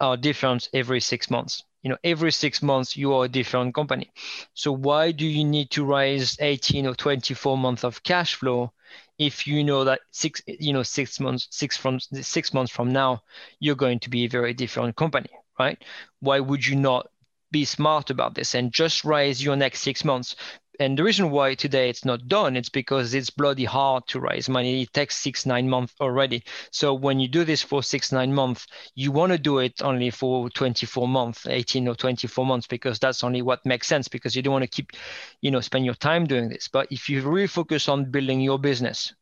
[0.00, 4.10] are different every 6 months you know every 6 months you are a different company.
[4.54, 8.72] So why do you need to raise 18 or 24 months of cash flow
[9.18, 13.22] if you know that six you know six months six from six months from now
[13.60, 15.78] you're going to be a very different company right?
[16.20, 17.08] Why would you not
[17.52, 20.34] be smart about this and just raise your next six months
[20.80, 24.48] and the reason why today it's not done it's because it's bloody hard to raise
[24.48, 24.82] money.
[24.82, 26.42] It takes six nine months already.
[26.70, 30.10] So when you do this for six nine months you want to do it only
[30.10, 34.42] for 24 months 18 or 24 months because that's only what makes sense because you
[34.42, 34.92] don't want to keep
[35.40, 36.68] you know spend your time doing this.
[36.68, 39.14] But if you really focus on building your business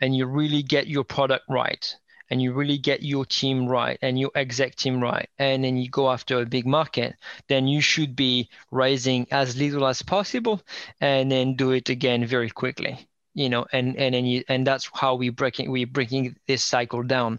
[0.00, 1.96] and you really get your product right
[2.30, 5.88] and you really get your team right and your exec team right, and then you
[5.90, 7.14] go after a big market,
[7.48, 10.60] then you should be raising as little as possible
[11.00, 14.90] and then do it again very quickly you know and and and, you, and that's
[14.94, 17.38] how we breaking we breaking this cycle down.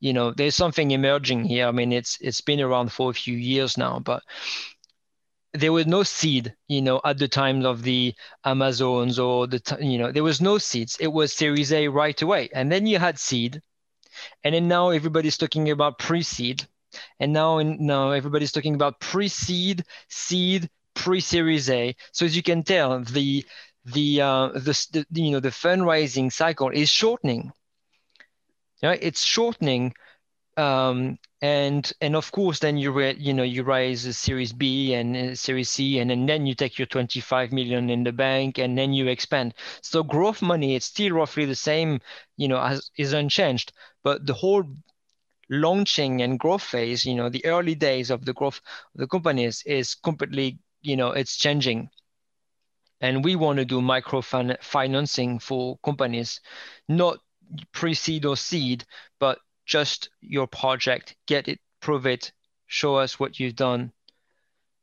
[0.00, 1.68] You know there's something emerging here.
[1.68, 4.22] I mean it's it's been around for a few years now but
[5.54, 8.12] there was no seed you know at the time of the
[8.44, 10.96] amazons or the you know there was no seeds.
[11.00, 12.50] It was series a right away.
[12.52, 13.62] And then you had seed
[14.44, 16.66] and then now everybody's talking about pre-seed.
[17.20, 21.94] And now, in, now everybody's talking about pre-seed, seed, pre-series A.
[22.12, 23.44] So as you can tell, the
[23.84, 27.52] the, uh, the, the you know the fundraising cycle is shortening.
[28.82, 28.98] Right?
[29.00, 29.94] It's shortening
[30.56, 34.94] um, and and of course then you re, you know you raise a series b
[34.94, 38.76] and series c and, and then you take your 25 million in the bank and
[38.76, 39.52] then you expand
[39.82, 42.00] so growth money it's still roughly the same
[42.38, 43.72] you know as is unchanged
[44.06, 44.64] but the whole
[45.50, 48.60] launching and growth phase you know the early days of the growth
[48.94, 51.88] of the companies is completely you know it's changing
[53.00, 54.20] and we want to do micro
[54.60, 56.40] financing for companies
[56.88, 57.18] not
[57.72, 58.84] pre-seed or seed
[59.20, 62.32] but just your project, get it, prove it,
[62.66, 63.92] show us what you've done.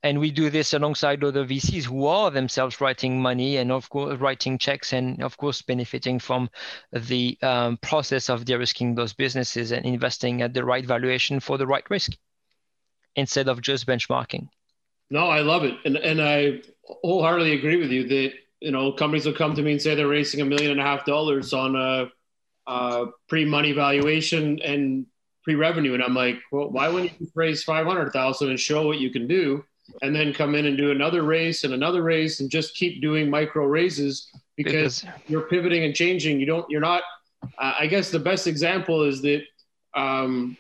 [0.03, 4.19] And we do this alongside other VCs who are themselves writing money and of course
[4.19, 6.49] writing checks and of course benefiting from
[6.91, 11.65] the um, process of de-risking those businesses and investing at the right valuation for the
[11.65, 12.17] right risk
[13.15, 14.49] instead of just benchmarking.
[15.09, 19.25] No, I love it, and and I wholeheartedly agree with you that you know companies
[19.25, 21.75] will come to me and say they're raising a million and a half dollars on
[21.75, 22.07] a,
[22.67, 25.05] a pre-money valuation and
[25.43, 28.99] pre-revenue, and I'm like, well, why wouldn't you raise five hundred thousand and show what
[28.99, 29.63] you can do,
[30.01, 33.29] and then come in and do another race and another race and just keep doing
[33.29, 36.39] micro raises because, because you're pivoting and changing.
[36.39, 36.69] You don't.
[36.69, 37.03] You're not.
[37.57, 39.43] Uh, I guess the best example is that
[39.95, 40.57] um,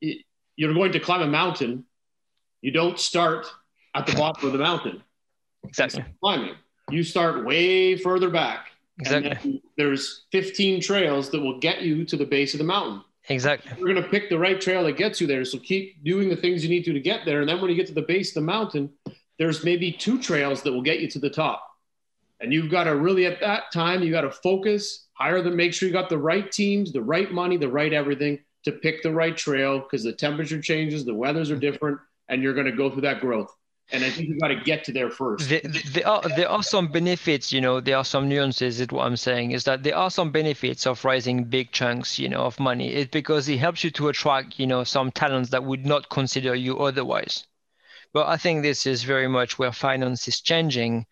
[0.00, 1.84] you're going to climb a mountain.
[2.60, 3.46] You don't start
[3.94, 5.02] at the bottom of the mountain.
[5.64, 6.04] Exactly.
[6.20, 6.54] Climbing.
[6.90, 8.66] You start way further back.
[8.98, 9.62] Exactly.
[9.78, 13.02] there's 15 trails that will get you to the base of the mountain.
[13.30, 13.70] Exactly.
[13.78, 15.44] We're going to pick the right trail that gets you there.
[15.44, 17.40] So keep doing the things you need to to get there.
[17.40, 18.90] And then when you get to the base of the mountain,
[19.38, 21.64] there's maybe two trails that will get you to the top.
[22.40, 25.72] And you've got to really, at that time, you got to focus, hire them, make
[25.72, 29.12] sure you got the right teams, the right money, the right everything to pick the
[29.12, 32.90] right trail because the temperature changes, the weathers are different, and you're going to go
[32.90, 33.54] through that growth.
[33.92, 35.48] And I think you've got to get to there first.
[35.48, 37.80] There, there, are uh, there are some benefits, you know.
[37.80, 38.80] There are some nuances.
[38.80, 42.28] Is what I'm saying is that there are some benefits of raising big chunks, you
[42.28, 42.92] know, of money.
[42.92, 46.54] It's because it helps you to attract, you know, some talents that would not consider
[46.54, 47.46] you otherwise.
[48.12, 51.06] But I think this is very much where finance is changing,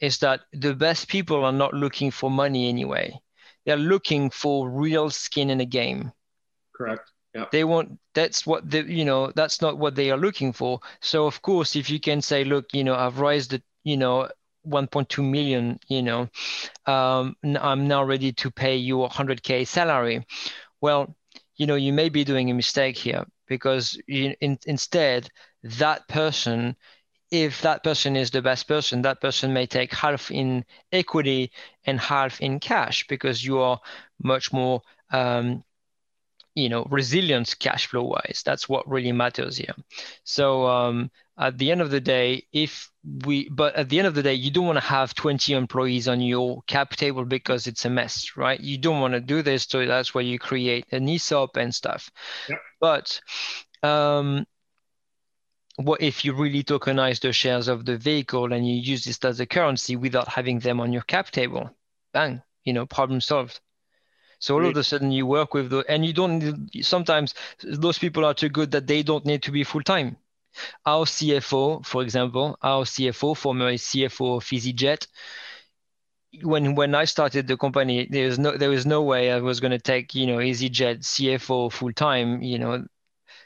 [0.00, 3.18] is that the best people are not looking for money anyway.
[3.64, 6.12] They're looking for real skin in the game.
[6.74, 7.10] Correct.
[7.34, 7.46] Yeah.
[7.50, 10.80] They want that's what the you know that's not what they are looking for.
[11.00, 14.28] So of course, if you can say, look, you know, I've raised the you know
[14.66, 16.28] 1.2 million, you know,
[16.86, 20.24] um, I'm now ready to pay you 100k salary.
[20.80, 21.16] Well,
[21.56, 25.28] you know, you may be doing a mistake here because you, in, instead
[25.62, 26.76] that person
[27.30, 31.50] if that person is the best person, that person may take half in equity
[31.84, 33.80] and half in cash because you are
[34.22, 34.82] much more
[35.12, 35.64] um,
[36.54, 38.42] you know resilience cash flow wise.
[38.44, 39.74] That's what really matters here.
[40.24, 42.90] So um, at the end of the day if
[43.24, 46.08] we but at the end of the day you don't want to have 20 employees
[46.08, 48.60] on your cap table because it's a mess right?
[48.60, 52.10] You don't want to do this so that's why you create an esop and stuff.
[52.48, 52.58] Yep.
[52.80, 53.20] but
[53.82, 54.46] um,
[55.76, 59.40] what if you really tokenize the shares of the vehicle and you use this as
[59.40, 61.70] a currency without having them on your cap table?
[62.12, 63.60] Bang you know problem solved
[64.44, 67.32] so all of a sudden you work with the, and you don't, sometimes
[67.62, 70.18] those people are too good that they don't need to be full time.
[70.84, 75.06] Our CFO, for example, our CFO, former CFO of EasyJet,
[76.42, 79.60] when when I started the company, there was no there was no way I was
[79.60, 82.84] going to take you know EasyJet CFO full time, you know,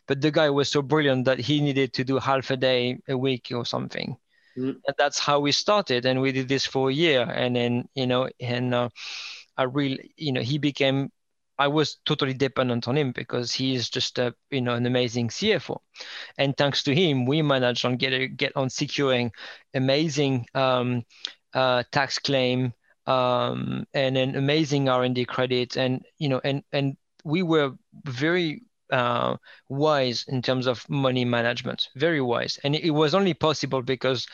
[0.08, 3.16] but the guy was so brilliant that he needed to do half a day a
[3.16, 4.16] week or something.
[4.56, 4.80] Mm.
[4.84, 8.08] And that's how we started, and we did this for a year, and then you
[8.08, 8.88] know, and uh,
[9.58, 11.10] I really, you know, he became.
[11.60, 15.28] I was totally dependent on him because he is just a, you know, an amazing
[15.30, 15.80] CFO,
[16.38, 19.32] and thanks to him, we managed on get get on securing
[19.74, 21.04] amazing um,
[21.54, 22.72] uh, tax claim
[23.06, 27.72] um, and an amazing R and D credit, and you know, and and we were
[28.04, 29.36] very uh,
[29.68, 34.26] wise in terms of money management, very wise, and it was only possible because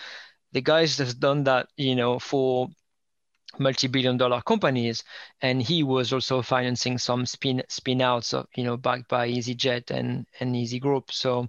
[0.53, 2.69] the guys have done that, you know, for
[3.59, 5.05] multi-billion dollar companies
[5.43, 9.91] and he was also financing some spin spin outs of you know backed by easyjet
[9.91, 11.49] and and easy group so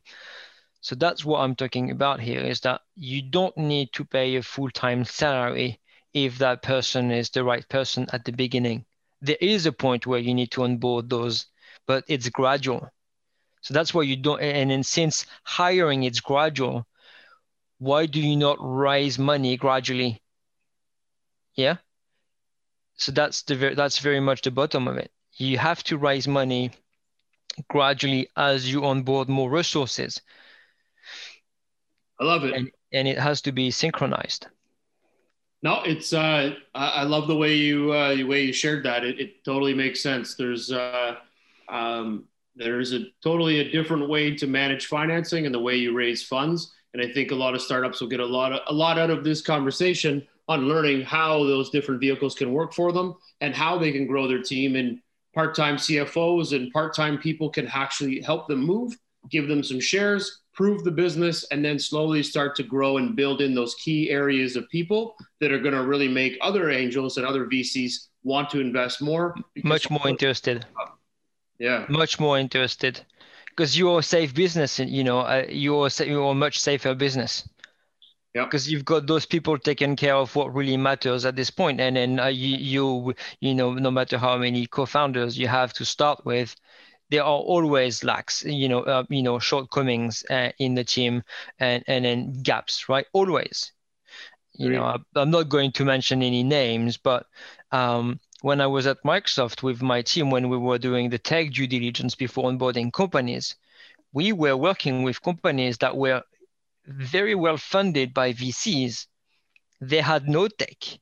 [0.82, 4.42] so that's what i'm talking about here is that you don't need to pay a
[4.42, 5.80] full-time salary
[6.14, 8.86] if that person is the right person at the beginning.
[9.22, 11.48] There is a point where you need to onboard those
[11.86, 12.90] but it's gradual.
[13.62, 16.88] So that's why you don't and then since hiring is gradual
[17.80, 20.22] why do you not raise money gradually?
[21.56, 21.78] Yeah
[22.98, 25.12] so that's the that's very much the bottom of it.
[25.34, 26.72] You have to raise money
[27.70, 30.22] gradually as you onboard more resources.
[32.20, 34.48] I love it, and, and it has to be synchronized.
[35.62, 39.04] No, it's uh, I love the way you uh, the way you shared that.
[39.04, 40.36] It, it totally makes sense.
[40.36, 41.16] There's uh,
[41.68, 42.26] um,
[42.56, 46.72] there's a totally a different way to manage financing and the way you raise funds.
[46.94, 49.10] And I think a lot of startups will get a lot of a lot out
[49.10, 53.78] of this conversation on learning how those different vehicles can work for them and how
[53.78, 54.76] they can grow their team.
[54.76, 55.00] And
[55.34, 58.94] part-time CFOs and part-time people can actually help them move,
[59.30, 63.42] give them some shares, prove the business, and then slowly start to grow and build
[63.42, 67.26] in those key areas of people that are going to really make other angels and
[67.26, 69.36] other VCs want to invest more.
[69.64, 70.66] Much more interested.
[71.60, 71.86] Yeah.
[71.90, 73.02] Much more interested
[73.50, 77.48] because you're a safe business and you know uh, you're, you're a much safer business
[78.44, 81.96] because you've got those people taking care of what really matters at this point and
[81.96, 86.26] then uh, you, you you know no matter how many co-founders you have to start
[86.26, 86.56] with
[87.10, 91.24] there are always lacks you know uh, you know shortcomings uh, in the team
[91.60, 93.06] and and then gaps right?
[93.14, 93.72] Always.
[94.58, 97.26] You know, I, am not going to mention any names, but
[97.74, 101.52] um, when I was at Microsoft with my team, when we were doing the tech
[101.52, 103.56] due diligence before onboarding companies,
[104.14, 106.24] we were working with companies that were
[106.88, 109.08] very well funded by VCs.
[109.82, 111.00] They had no tech,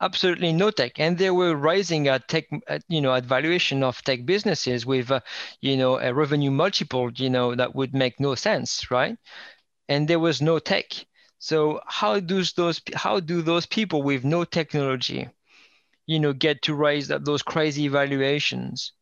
[0.00, 4.02] absolutely no tech, and they were rising at tech, at, you know, at valuation of
[4.02, 5.20] tech businesses with, uh,
[5.60, 9.16] you know, a revenue multiple, you know, that would make no sense, right?
[9.88, 10.86] And there was no tech.
[11.38, 15.28] So how does those how do those people with no technology,
[16.06, 18.92] you know, get to raise those crazy valuations?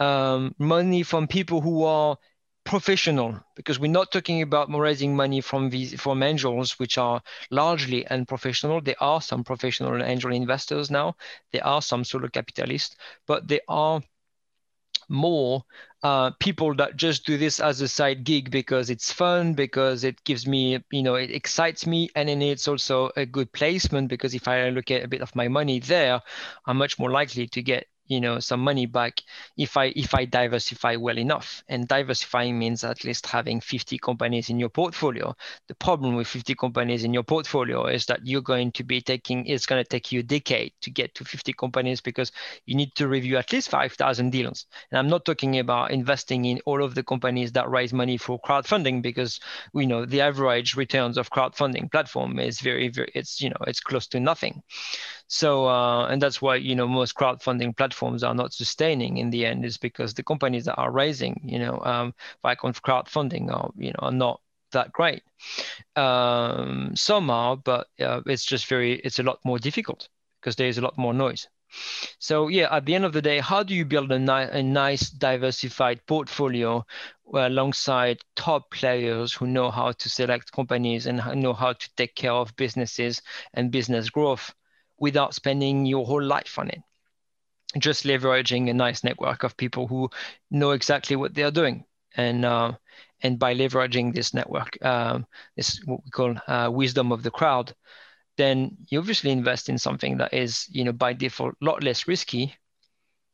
[0.00, 2.18] Um, money from people who are
[2.64, 8.06] professional because we're not talking about raising money from these from angels which are largely
[8.08, 8.80] unprofessional.
[8.80, 11.16] There are some professional angel investors now.
[11.52, 12.96] There are some solo capitalists
[13.26, 14.00] but there are
[15.08, 15.62] more
[16.02, 20.22] uh, people that just do this as a side gig because it's fun because it
[20.24, 24.34] gives me you know it excites me and then it's also a good placement because
[24.34, 26.20] if i allocate a bit of my money there
[26.66, 29.22] i'm much more likely to get you know some money back
[29.56, 31.64] if i if i diversify well enough.
[31.68, 35.34] And diversifying means at least having 50 companies in your portfolio.
[35.68, 39.46] The problem with 50 companies in your portfolio is that you're going to be taking
[39.46, 42.32] it's going to take you a decade to get to 50 companies because
[42.66, 44.66] you need to review at least 5000 deals.
[44.90, 48.40] And i'm not talking about investing in all of the companies that raise money for
[48.40, 49.40] crowdfunding because
[49.74, 53.80] you know the average returns of crowdfunding platform is very very it's you know it's
[53.80, 54.62] close to nothing.
[55.32, 59.46] So, uh, and that's why, you know, most crowdfunding platforms are not sustaining in the
[59.46, 63.70] end is because the companies that are raising, you know, um, like on crowdfunding are,
[63.76, 64.40] you know, are not
[64.72, 65.22] that great.
[65.96, 70.08] Um, some are, but uh, it's just very, it's a lot more difficult
[70.40, 71.48] because there's a lot more noise.
[72.18, 74.62] So yeah, at the end of the day, how do you build a, ni- a
[74.62, 76.84] nice diversified portfolio
[77.32, 82.32] alongside top players who know how to select companies and know how to take care
[82.32, 83.22] of businesses
[83.54, 84.54] and business growth
[84.98, 86.82] without spending your whole life on it.
[87.78, 90.10] Just leveraging a nice network of people who
[90.50, 91.84] know exactly what they are doing.
[92.14, 92.72] And, uh,
[93.22, 97.74] and by leveraging this network, um, this what we call uh, wisdom of the crowd,
[98.36, 102.06] then you obviously invest in something that is, you know, by default, a lot less
[102.06, 102.54] risky,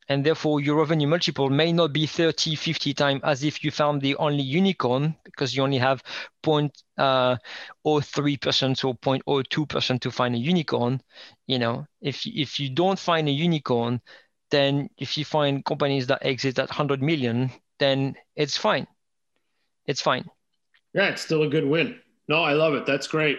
[0.09, 4.01] and therefore your revenue multiple may not be 30 50 times as if you found
[4.01, 6.03] the only unicorn because you only have
[6.43, 7.37] 0.03% uh,
[7.85, 11.01] or 0.02% to find a unicorn
[11.47, 14.01] you know if if you don't find a unicorn
[14.51, 18.87] then if you find companies that exit at 100 million then it's fine.
[19.87, 20.25] It's fine.
[20.95, 21.99] Yeah it's still a good win.
[22.29, 22.87] No i love it.
[22.87, 23.39] That's great.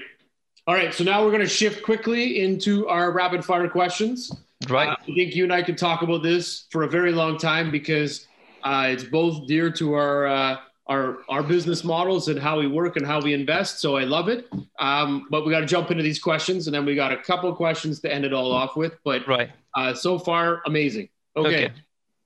[0.67, 4.31] All right so now we're going to shift quickly into our rapid fire questions.
[4.67, 4.89] Right.
[4.89, 7.71] Uh, I think you and I could talk about this for a very long time
[7.71, 8.27] because
[8.63, 10.57] uh, it's both dear to our uh,
[10.89, 13.79] our our business models and how we work and how we invest.
[13.79, 14.47] So I love it.
[14.79, 17.53] Um, but we got to jump into these questions, and then we got a couple
[17.55, 18.97] questions to end it all off with.
[19.05, 19.51] But right.
[19.75, 21.09] Uh, so far, amazing.
[21.37, 21.65] Okay.
[21.65, 21.73] okay.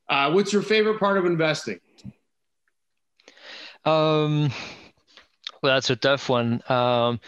[0.09, 1.80] Uh, what's your favorite part of investing?
[3.86, 4.51] Um,
[5.61, 6.61] well, that's a tough one.
[6.70, 7.20] Um,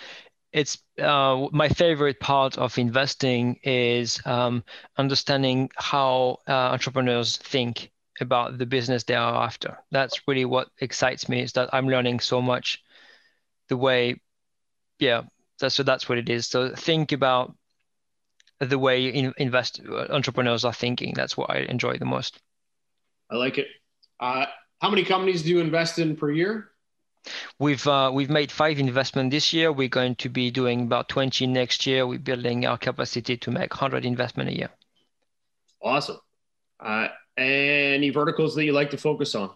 [0.54, 4.64] it's uh, my favorite part of investing is um,
[4.98, 7.92] understanding how uh, entrepreneurs think
[8.22, 9.78] about the business they are after.
[9.92, 11.42] That's really what excites me.
[11.42, 12.82] Is that I'm learning so much
[13.70, 14.22] the way,
[15.00, 15.24] yeah.
[15.60, 16.48] That's so that's what it is.
[16.48, 17.56] So think about
[18.60, 21.14] the way in, invest entrepreneurs are thinking.
[21.16, 22.42] That's what I enjoy the most.
[23.30, 23.68] I like it.
[24.20, 24.46] Uh,
[24.82, 26.70] how many companies do you invest in per year?
[27.58, 29.72] We've uh, we've made five investment this year.
[29.72, 32.06] We're going to be doing about 20 next year.
[32.06, 34.70] We're building our capacity to make 100 investment a year.
[35.82, 36.18] Awesome.
[36.80, 37.08] Uh,
[37.38, 39.52] any verticals that you like to focus on?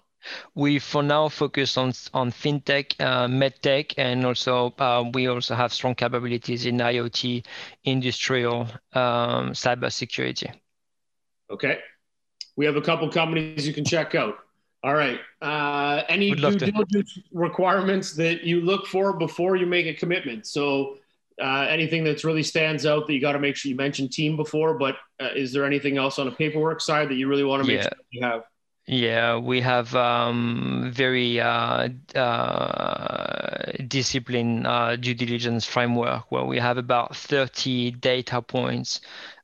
[0.54, 5.72] We for now focus on on fintech, uh, medtech, and also uh, we also have
[5.72, 7.46] strong capabilities in IoT,
[7.86, 10.54] industrial, um, cybersecurity.
[11.50, 11.80] Okay,
[12.58, 14.40] we have a couple companies you can check out.
[14.84, 15.20] All right.
[15.42, 20.48] Uh, any due diligence requirements that you look for before you make a commitment?
[20.48, 20.99] So,
[21.42, 24.36] uh, anything that's really stands out that you got to make sure you mentioned team
[24.36, 27.64] before, but uh, is there anything else on the paperwork side that you really want
[27.64, 27.84] to make yeah.
[27.84, 28.44] sure you have?
[28.88, 36.80] Yeah, we have um, very uh, uh, disciplined uh, due diligence framework where we have
[36.80, 39.02] about 30 data points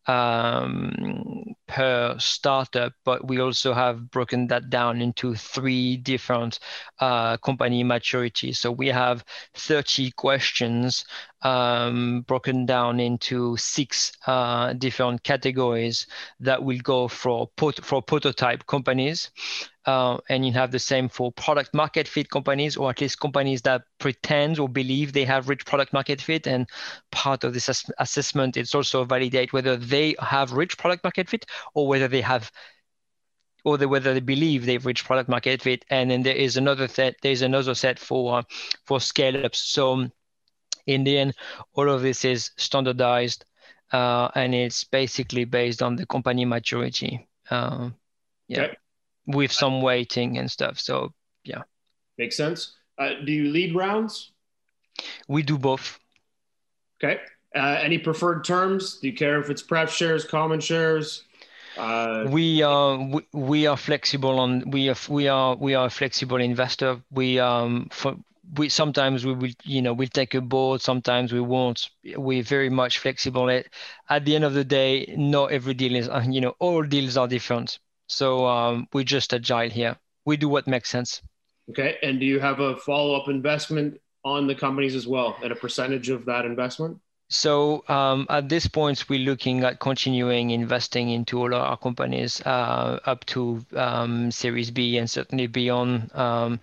[0.07, 6.59] um, per startup, but we also have broken that down into three different
[6.99, 8.51] uh, company maturity.
[8.51, 9.23] So we have
[9.55, 11.05] 30 questions
[11.41, 16.07] um, broken down into six uh, different categories
[16.39, 19.29] that will go for, pot- for prototype companies.
[19.85, 23.61] Uh, and you have the same for product market fit companies, or at least companies
[23.61, 26.47] that pretend or believe they have reached product market fit.
[26.47, 26.67] And
[27.11, 31.45] part of this ass- assessment is also validate whether they have reached product market fit
[31.75, 32.51] or whether they have
[33.63, 35.85] or the, whether they believe they've reached product market fit.
[35.89, 37.15] And then there is another set.
[37.21, 38.43] There's another set for uh,
[38.85, 39.59] for scale ups.
[39.59, 40.07] So
[40.87, 41.33] in the end,
[41.73, 43.45] all of this is standardized,
[43.91, 47.27] uh, and it's basically based on the company maturity.
[47.49, 47.89] Uh,
[48.47, 48.63] yeah.
[48.63, 48.77] Okay
[49.27, 50.79] with some weighting and stuff.
[50.79, 51.13] So
[51.43, 51.63] yeah,
[52.17, 52.73] makes sense.
[52.97, 54.31] Uh, do you lead rounds?
[55.27, 55.99] We do both.
[57.03, 57.19] Okay.
[57.55, 58.99] Uh, any preferred terms?
[58.99, 61.23] Do you care if it's pref shares, common shares?
[61.77, 65.89] Uh, we are we, we are flexible on we are we are we are a
[65.89, 67.01] flexible investor.
[67.11, 68.15] We um for
[68.57, 72.69] we sometimes we will you know we'll take a board sometimes we won't we're very
[72.69, 73.65] much flexible at
[74.09, 77.27] at the end of the day not every deal is you know all deals are
[77.27, 79.97] different so um, we're just agile here.
[80.25, 81.21] We do what makes sense.
[81.69, 81.97] Okay.
[82.03, 85.55] And do you have a follow up investment on the companies as well at a
[85.55, 86.99] percentage of that investment?
[87.29, 92.99] So um, at this point, we're looking at continuing investing into all our companies uh,
[93.05, 96.59] up to um, Series B and certainly beyond, um,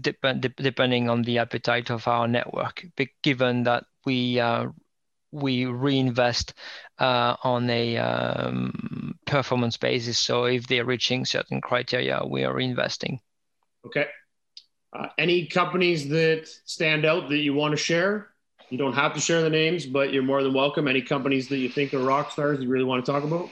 [0.00, 2.84] dep- depending on the appetite of our network.
[3.22, 4.66] Given that we uh,
[5.32, 6.54] we reinvest
[6.98, 10.18] uh, on a um, performance basis.
[10.18, 13.20] So if they're reaching certain criteria, we are investing.
[13.86, 14.06] Okay.
[14.92, 18.28] Uh, any companies that stand out that you want to share?
[18.70, 20.88] You don't have to share the names, but you're more than welcome.
[20.88, 23.48] Any companies that you think are rock stars you really want to talk about?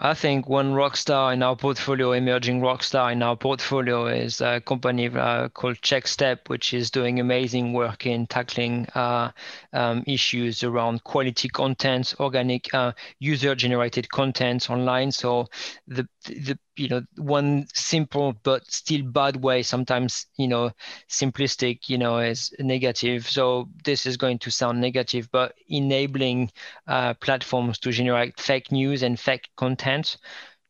[0.00, 4.40] I think one rock star in our portfolio, emerging rock star in our portfolio, is
[4.40, 9.30] a company uh, called CheckStep, which is doing amazing work in tackling uh,
[9.72, 15.12] um, issues around quality content, organic uh, user-generated content online.
[15.12, 15.48] So
[15.86, 20.70] the the you know one simple but still bad way sometimes you know
[21.08, 23.28] simplistic you know is negative.
[23.28, 26.50] So this is going to sound negative but enabling
[26.86, 30.16] uh, platforms to generate fake news and fake content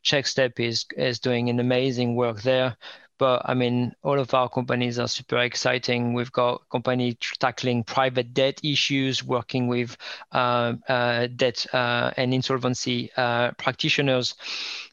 [0.04, 2.76] checkstep is is doing an amazing work there
[3.22, 6.12] but I mean, all of our companies are super exciting.
[6.12, 9.96] We've got company tackling private debt issues, working with
[10.32, 14.34] uh, uh, debt uh, and insolvency uh, practitioners.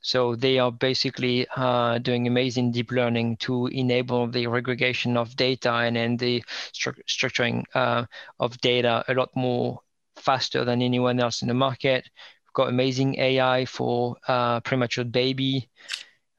[0.04, 5.72] So they are basically uh, doing amazing deep learning to enable the aggregation of data
[5.74, 8.06] and then the stru- structuring uh,
[8.40, 9.80] of data a lot more
[10.18, 12.08] faster than anyone else in the market.
[12.46, 14.18] We've got amazing AI for
[14.64, 15.68] premature baby.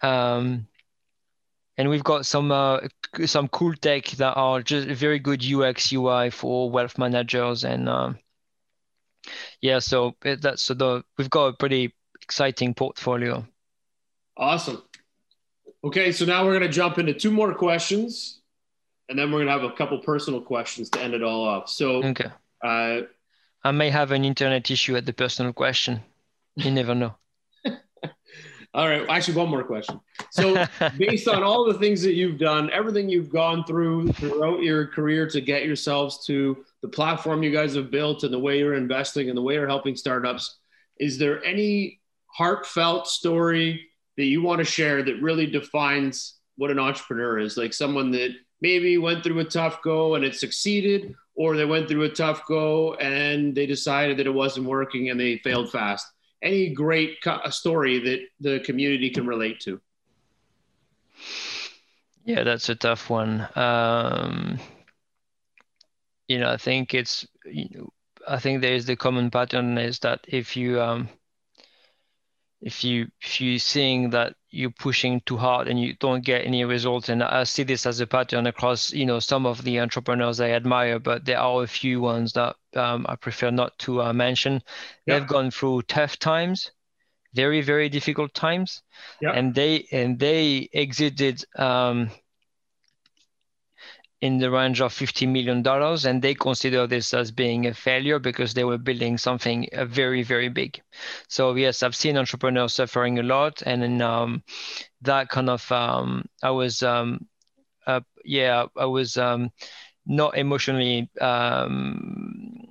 [0.03, 0.69] Um,
[1.81, 2.81] and we've got some uh,
[3.25, 8.13] some cool tech that are just very good UX UI for wealth managers and uh,
[9.61, 13.47] yeah, so that's so the we've got a pretty exciting portfolio.
[14.37, 14.83] Awesome.
[15.83, 18.43] Okay, so now we're gonna jump into two more questions,
[19.09, 21.71] and then we're gonna have a couple personal questions to end it all off.
[21.71, 22.31] So okay,
[22.63, 23.03] uh,
[23.65, 26.03] I may have an internet issue at the personal question.
[26.57, 27.17] You never know.
[28.73, 29.05] All right.
[29.09, 30.01] Actually, one more question.
[30.31, 30.65] So,
[30.99, 35.29] based on all the things that you've done, everything you've gone through throughout your career
[35.29, 39.29] to get yourselves to the platform you guys have built and the way you're investing
[39.29, 40.59] and the way you're helping startups,
[41.01, 46.79] is there any heartfelt story that you want to share that really defines what an
[46.79, 47.57] entrepreneur is?
[47.57, 51.89] Like someone that maybe went through a tough go and it succeeded, or they went
[51.89, 56.07] through a tough go and they decided that it wasn't working and they failed fast
[56.43, 57.19] any great
[57.51, 59.81] story that the community can relate to?
[62.25, 63.49] Yeah, that's a tough one.
[63.57, 64.59] Um,
[66.29, 67.89] you know, I think it's, you know,
[68.29, 71.09] I think there is the common pattern is that if you um,
[72.61, 76.65] if you if you're seeing that you're pushing too hard and you don't get any
[76.65, 80.41] results and i see this as a pattern across you know some of the entrepreneurs
[80.41, 84.13] i admire but there are a few ones that um, i prefer not to uh,
[84.13, 84.63] mention
[85.07, 85.19] yeah.
[85.19, 86.71] they've gone through tough times
[87.35, 88.83] very very difficult times
[89.21, 89.33] yeah.
[89.33, 92.11] and they and they exited um,
[94.21, 95.67] in the range of $50 million
[96.07, 100.23] and they consider this as being a failure because they were building something uh, very
[100.23, 100.81] very big.
[101.29, 104.43] So yes i've seen entrepreneurs suffering a lot and in um,
[105.03, 107.27] that kind of um, i was um,
[107.87, 109.51] uh, yeah i was um,
[110.07, 112.67] not emotionally um,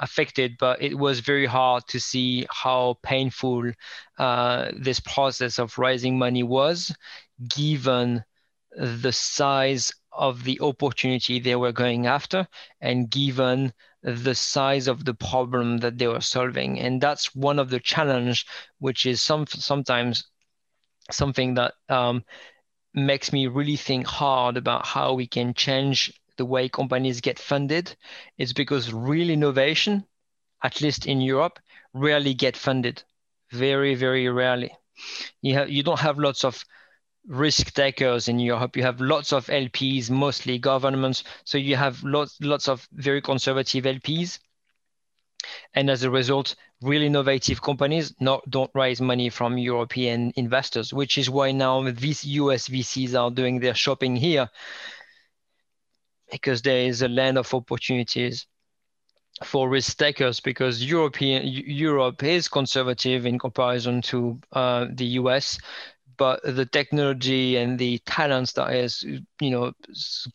[0.00, 3.70] affected, but it was very hard to see how painful
[4.18, 6.94] uh, this process of raising money was,
[7.48, 8.24] given
[8.78, 12.46] the size of the opportunity they were going after
[12.80, 13.72] and given
[14.02, 16.78] the size of the problem that they were solving.
[16.78, 18.46] And that's one of the challenge
[18.78, 20.24] which is some sometimes
[21.10, 22.24] something that um,
[22.94, 27.96] makes me really think hard about how we can change the way companies get funded.
[28.38, 30.04] Is because real innovation
[30.62, 31.58] at least in europe
[31.94, 33.02] rarely get funded.
[33.50, 34.72] Very very rarely.
[35.42, 36.64] You, have, you don't have lots of
[37.28, 38.76] risk takers in Europe.
[38.76, 41.22] You have lots of LPs, mostly governments.
[41.44, 44.38] So you have lots lots of very conservative LPs.
[45.74, 51.16] And as a result, really innovative companies not, don't raise money from European investors, which
[51.16, 54.48] is why now these US VCs are doing their shopping here
[56.30, 58.46] because there is a land of opportunities
[59.44, 65.58] for risk takers because European Europe is conservative in comparison to uh, the US
[66.18, 69.02] but the technology and the talents that is
[69.40, 69.72] you know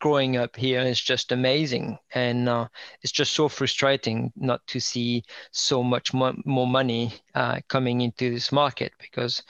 [0.00, 1.98] growing up here is just amazing.
[2.14, 2.68] And uh,
[3.02, 5.22] it's just so frustrating not to see
[5.52, 9.42] so much mo- more money uh, coming into this market because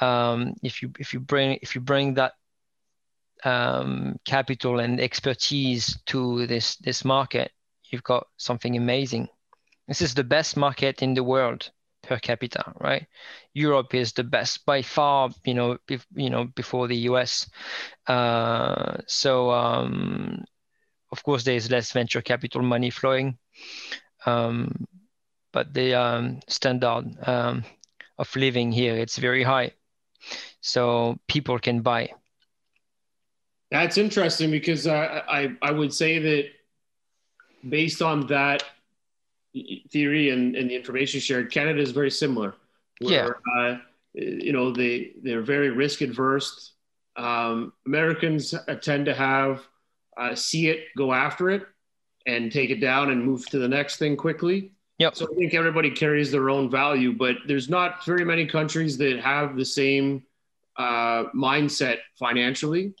[0.00, 2.32] um, if you if you bring if you bring that
[3.44, 7.50] um, capital and expertise to this this market
[7.90, 9.28] you've got something amazing.
[9.88, 11.70] This is the best market in the world
[12.12, 13.06] per capita, right?
[13.54, 17.48] Europe is the best by far, you know, bef- you know, before the US.
[18.06, 20.44] Uh, so, um,
[21.10, 23.38] of course, there is less venture capital money flowing,
[24.26, 24.86] um,
[25.52, 27.64] but the um, standard um,
[28.18, 29.72] of living here it's very high,
[30.60, 32.10] so people can buy.
[33.70, 36.44] That's interesting because uh, I I would say that
[37.66, 38.64] based on that
[39.90, 42.54] theory and, and the information shared, Canada is very similar.
[43.00, 43.62] Where, yeah.
[43.62, 43.78] Uh,
[44.14, 46.72] you know, they, they're very risk adverse.
[47.16, 49.62] Um, Americans tend to have
[50.16, 51.66] uh, see it, go after it,
[52.26, 54.72] and take it down and move to the next thing quickly.
[54.98, 55.16] Yep.
[55.16, 59.18] So I think everybody carries their own value, but there's not very many countries that
[59.20, 60.22] have the same
[60.76, 62.94] uh, mindset financially.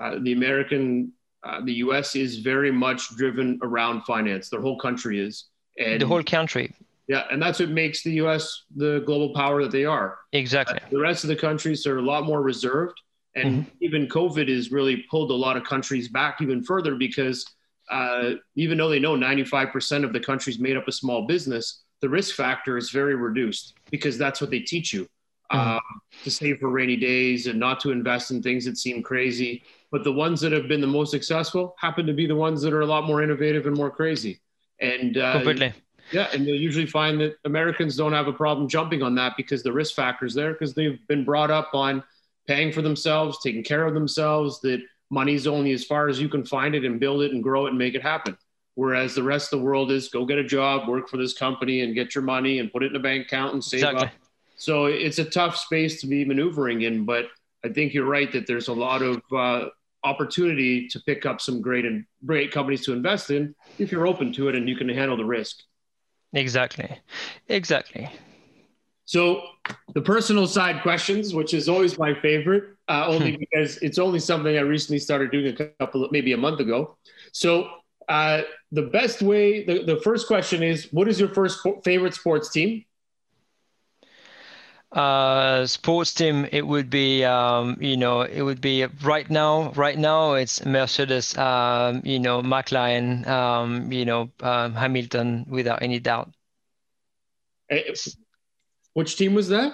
[0.00, 1.12] Uh, the American,
[1.44, 2.16] uh, the U.S.
[2.16, 4.48] is very much driven around finance.
[4.48, 5.46] Their whole country is.
[5.78, 6.74] And the whole country.
[7.08, 8.64] Yeah, and that's what makes the U.S.
[8.76, 10.18] the global power that they are.
[10.32, 10.78] Exactly.
[10.90, 13.00] The rest of the countries are a lot more reserved,
[13.34, 13.70] and mm-hmm.
[13.80, 17.44] even COVID has really pulled a lot of countries back even further because
[17.90, 22.08] uh, even though they know 95% of the countries made up a small business, the
[22.08, 25.02] risk factor is very reduced because that's what they teach you
[25.52, 25.76] mm-hmm.
[25.76, 25.80] uh,
[26.24, 29.62] to save for rainy days and not to invest in things that seem crazy.
[29.90, 32.72] But the ones that have been the most successful happen to be the ones that
[32.72, 34.40] are a lot more innovative and more crazy.
[34.82, 35.72] And uh, completely.
[36.10, 39.62] Yeah, and you'll usually find that Americans don't have a problem jumping on that because
[39.62, 42.04] the risk factor's there because they've been brought up on
[42.46, 46.44] paying for themselves, taking care of themselves, that money's only as far as you can
[46.44, 48.36] find it and build it and grow it and make it happen.
[48.74, 51.80] Whereas the rest of the world is go get a job, work for this company
[51.82, 54.06] and get your money and put it in a bank account and save exactly.
[54.06, 54.12] up.
[54.56, 57.26] So it's a tough space to be maneuvering in, but
[57.64, 59.68] I think you're right that there's a lot of uh,
[60.04, 64.32] opportunity to pick up some great and great companies to invest in if you're open
[64.32, 65.60] to it and you can handle the risk.
[66.32, 66.98] Exactly.
[67.48, 68.10] Exactly.
[69.04, 69.42] So
[69.94, 73.38] the personal side questions, which is always my favorite, uh, only hmm.
[73.40, 76.96] because it's only something I recently started doing a couple, of, maybe a month ago.
[77.32, 77.68] So
[78.08, 82.50] uh, the best way, the, the first question is, what is your first favorite sports
[82.50, 82.84] team?
[84.92, 89.72] Uh, sports team, it would be, um, you know, it would be right now.
[89.72, 95.98] Right now, it's Mercedes, um, you know, McLaren, um, you know, um, Hamilton, without any
[95.98, 96.32] doubt.
[97.70, 97.94] Eh,
[98.92, 99.72] which team was that?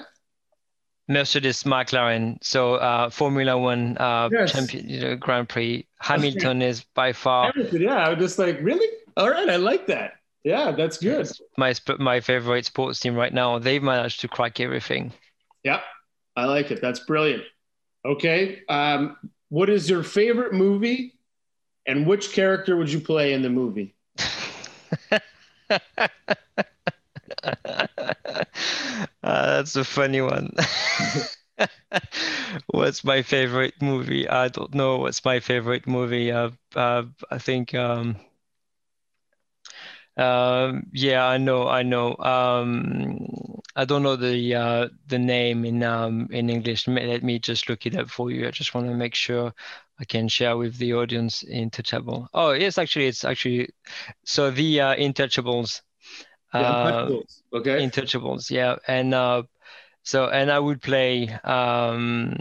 [1.09, 2.37] Mercedes, McLaren.
[2.43, 4.53] So uh, Formula One uh, yes.
[4.53, 5.87] champion, you know, Grand Prix.
[6.01, 7.51] Hamilton is by far.
[7.53, 8.87] Hamilton, yeah, I was just like, really?
[9.17, 10.18] All right, I like that.
[10.45, 11.31] Yeah, that's good.
[11.57, 13.59] My my favorite sports team right now.
[13.59, 15.13] They've managed to crack everything.
[15.65, 15.81] Yeah,
[16.37, 16.81] I like it.
[16.81, 17.43] That's brilliant.
[18.05, 19.17] Okay, um,
[19.49, 21.19] what is your favorite movie,
[21.87, 23.95] and which character would you play in the movie?
[25.71, 25.99] uh,
[29.23, 30.53] that's a funny one.
[32.69, 34.29] what's my favorite movie?
[34.29, 34.99] I don't know.
[34.99, 36.33] What's my favorite movie?
[36.33, 37.75] Uh, uh, I think.
[37.75, 38.17] Um,
[40.19, 42.17] um, yeah, I know, I know.
[42.17, 43.19] Um,
[43.77, 46.89] I don't know the uh, the name in um, in English.
[46.89, 48.47] Let me just look it up for you.
[48.49, 49.55] I just want to make sure
[50.01, 52.27] I can share with the audience Intouchable.
[52.35, 53.71] Oh, yes, actually, it's actually
[54.25, 55.83] so the uh, Intouchables.
[56.53, 57.11] Uh,
[57.53, 57.85] okay.
[57.85, 59.43] Intouchables, yeah, and uh,
[60.03, 62.37] so and I would play um,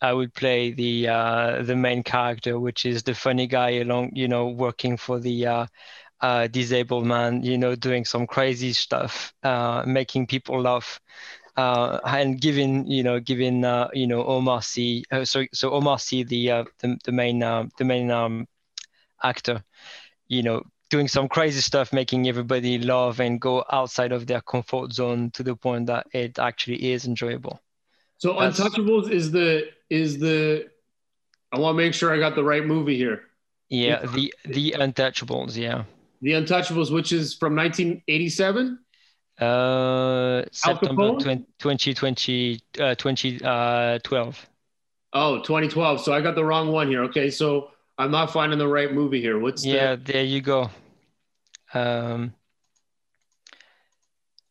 [0.00, 4.28] I would play the uh, the main character, which is the funny guy along, you
[4.28, 5.66] know, working for the uh,
[6.24, 10.98] uh, disabled man, you know, doing some crazy stuff, uh, making people laugh,
[11.58, 15.02] uh, and giving, you know, giving, uh, you know, Omar Sy.
[15.24, 18.48] so so Omar Sy, the the, the main the main um,
[19.22, 19.62] actor,
[20.26, 24.94] you know, doing some crazy stuff, making everybody laugh and go outside of their comfort
[24.94, 27.60] zone to the point that it actually is enjoyable.
[28.16, 30.70] So That's, Untouchables is the is the
[31.52, 33.24] I want to make sure I got the right movie here.
[33.68, 35.84] Yeah, the the Untouchables, yeah.
[36.22, 38.78] The Untouchables, which is from 1987?
[39.40, 44.48] Uh September 20, 2020 uh 2012.
[45.12, 46.00] Uh, oh, 2012.
[46.00, 47.02] So I got the wrong one here.
[47.04, 49.40] Okay, so I'm not finding the right movie here.
[49.40, 50.12] What's Yeah, the...
[50.12, 50.70] there you go.
[51.72, 52.34] Um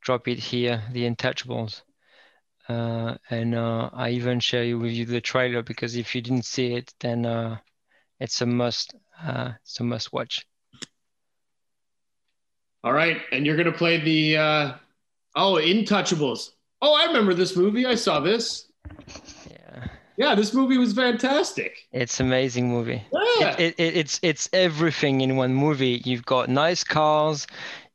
[0.02, 1.82] drop it here, the Untouchables.
[2.68, 6.46] Uh, and uh, I even share you with you the trailer because if you didn't
[6.46, 7.58] see it, then uh,
[8.20, 8.96] it's a must.
[9.22, 10.46] Uh, it's a must watch.
[12.84, 14.74] All right, and you're gonna play the uh,
[15.36, 16.52] oh Intouchables.
[16.82, 17.86] Oh, I remember this movie.
[17.86, 18.68] I saw this.
[19.50, 19.88] Yeah.
[20.18, 21.88] Yeah, this movie was fantastic.
[21.92, 23.02] It's amazing movie.
[23.40, 23.56] Yeah.
[23.58, 26.02] It, it, it's it's everything in one movie.
[26.04, 27.48] You've got nice cars,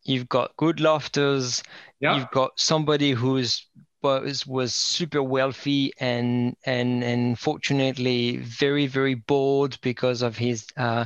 [0.04, 1.62] you've got good laughters,
[2.00, 2.16] yeah.
[2.16, 3.66] you've got somebody who's
[4.02, 11.04] was was super wealthy and and and fortunately very very bored because of his uh,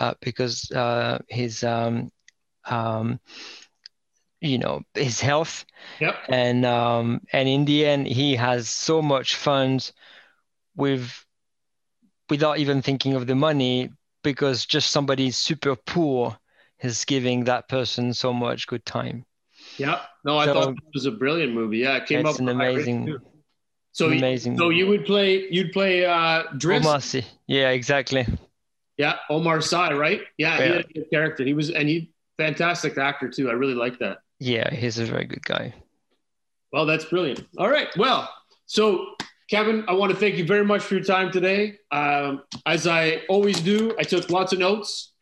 [0.00, 2.10] uh, because uh, his um,
[2.66, 3.20] um,
[4.40, 5.64] you know his health
[6.00, 6.16] yep.
[6.28, 9.80] and um, and in the end he has so much fun
[10.76, 11.24] with
[12.28, 13.90] without even thinking of the money
[14.22, 16.36] because just somebody super poor
[16.80, 19.24] is giving that person so much good time
[19.78, 20.00] yeah.
[20.24, 21.78] No, I so, thought it was a brilliant movie.
[21.78, 22.40] Yeah, it came it's up.
[22.40, 23.18] an amazing.
[23.92, 24.56] So amazing.
[24.56, 25.48] So you would play.
[25.50, 26.80] You'd play uh, Driss.
[26.80, 27.24] Omar Sy.
[27.46, 28.26] Yeah, exactly.
[28.96, 30.22] Yeah, Omar Sy, right?
[30.38, 30.64] Yeah, yeah.
[30.64, 31.44] he had a good character.
[31.44, 32.10] He was, and he
[32.42, 33.48] fantastic actor too.
[33.50, 34.18] I really like that.
[34.40, 35.74] Yeah, he's a very good guy.
[36.72, 37.46] Well, that's brilliant.
[37.58, 37.88] All right.
[37.96, 38.28] Well,
[38.66, 39.14] so
[39.48, 41.78] Kevin, I want to thank you very much for your time today.
[41.90, 45.12] Um, as I always do, I took lots of notes.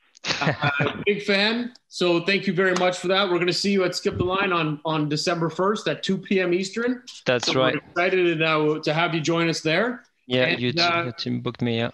[0.40, 1.72] uh, big fan.
[1.88, 3.24] So thank you very much for that.
[3.24, 6.16] We're going to see you at Skip the Line on on December first at two
[6.16, 6.54] p.m.
[6.54, 7.02] Eastern.
[7.26, 7.74] That's so right.
[7.74, 10.04] excited to, uh, to have you join us there.
[10.26, 11.78] Yeah, and, you, uh, you team booked me.
[11.78, 11.90] Yeah.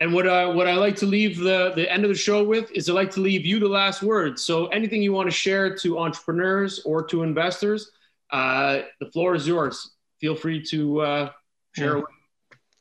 [0.00, 2.70] And what I what I like to leave the the end of the show with
[2.72, 4.38] is I like to leave you the last word.
[4.38, 7.90] So anything you want to share to entrepreneurs or to investors,
[8.30, 9.96] uh, the floor is yours.
[10.20, 11.30] Feel free to uh,
[11.74, 11.96] share.
[11.98, 12.02] Yeah.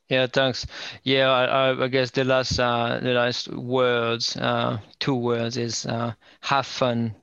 [0.10, 0.66] Yeah, thanks.
[1.04, 6.14] Yeah, I, I guess the last uh, the last words, uh, two words is uh,
[6.42, 7.14] have fun.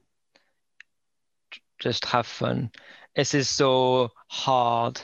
[1.78, 2.70] Just have fun.
[3.16, 5.00] This is so hard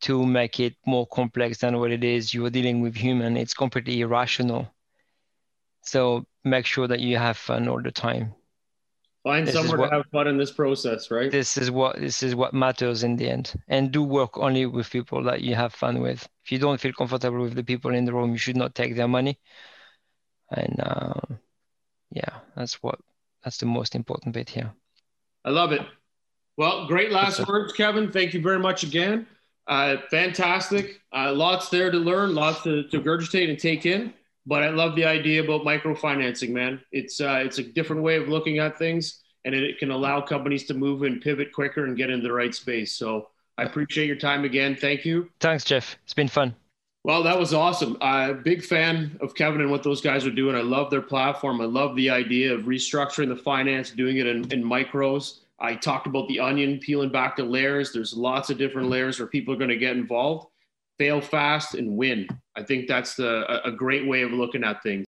[0.00, 2.32] to make it more complex than what it is.
[2.32, 3.36] You are dealing with human.
[3.36, 4.72] It's completely irrational.
[5.82, 8.34] So make sure that you have fun all the time.
[9.22, 11.30] Find this somewhere what, to have fun in this process, right?
[11.30, 13.52] This is what this is what matters in the end.
[13.68, 16.26] And do work only with people that you have fun with.
[16.44, 18.96] If you don't feel comfortable with the people in the room, you should not take
[18.96, 19.38] their money.
[20.50, 21.20] And uh,
[22.10, 22.98] yeah, that's what
[23.44, 24.72] that's the most important bit here.
[25.44, 25.82] I love it.
[26.56, 28.10] Well, great last words, Kevin.
[28.10, 29.26] Thank you very much again.
[29.70, 31.00] Uh, fantastic.
[31.14, 34.12] Uh, lots there to learn, lots to, to regurgitate and take in.
[34.44, 36.80] But I love the idea about microfinancing, man.
[36.90, 40.64] It's uh, it's a different way of looking at things, and it, can allow companies
[40.66, 42.96] to move and pivot quicker and get into the right space.
[42.96, 44.74] So I appreciate your time again.
[44.74, 45.30] Thank you.
[45.38, 45.96] Thanks, Jeff.
[46.02, 46.54] It's been fun.
[47.04, 47.96] Well, that was awesome.
[48.00, 50.56] Uh, big fan of Kevin and what those guys are doing.
[50.56, 51.60] I love their platform.
[51.60, 55.38] I love the idea of restructuring the finance, doing it in, in micros.
[55.60, 57.92] I talked about the onion peeling back the layers.
[57.92, 60.46] There's lots of different layers where people are going to get involved
[61.00, 62.28] fail fast and win.
[62.56, 64.98] I think that's the, a great way of looking at things.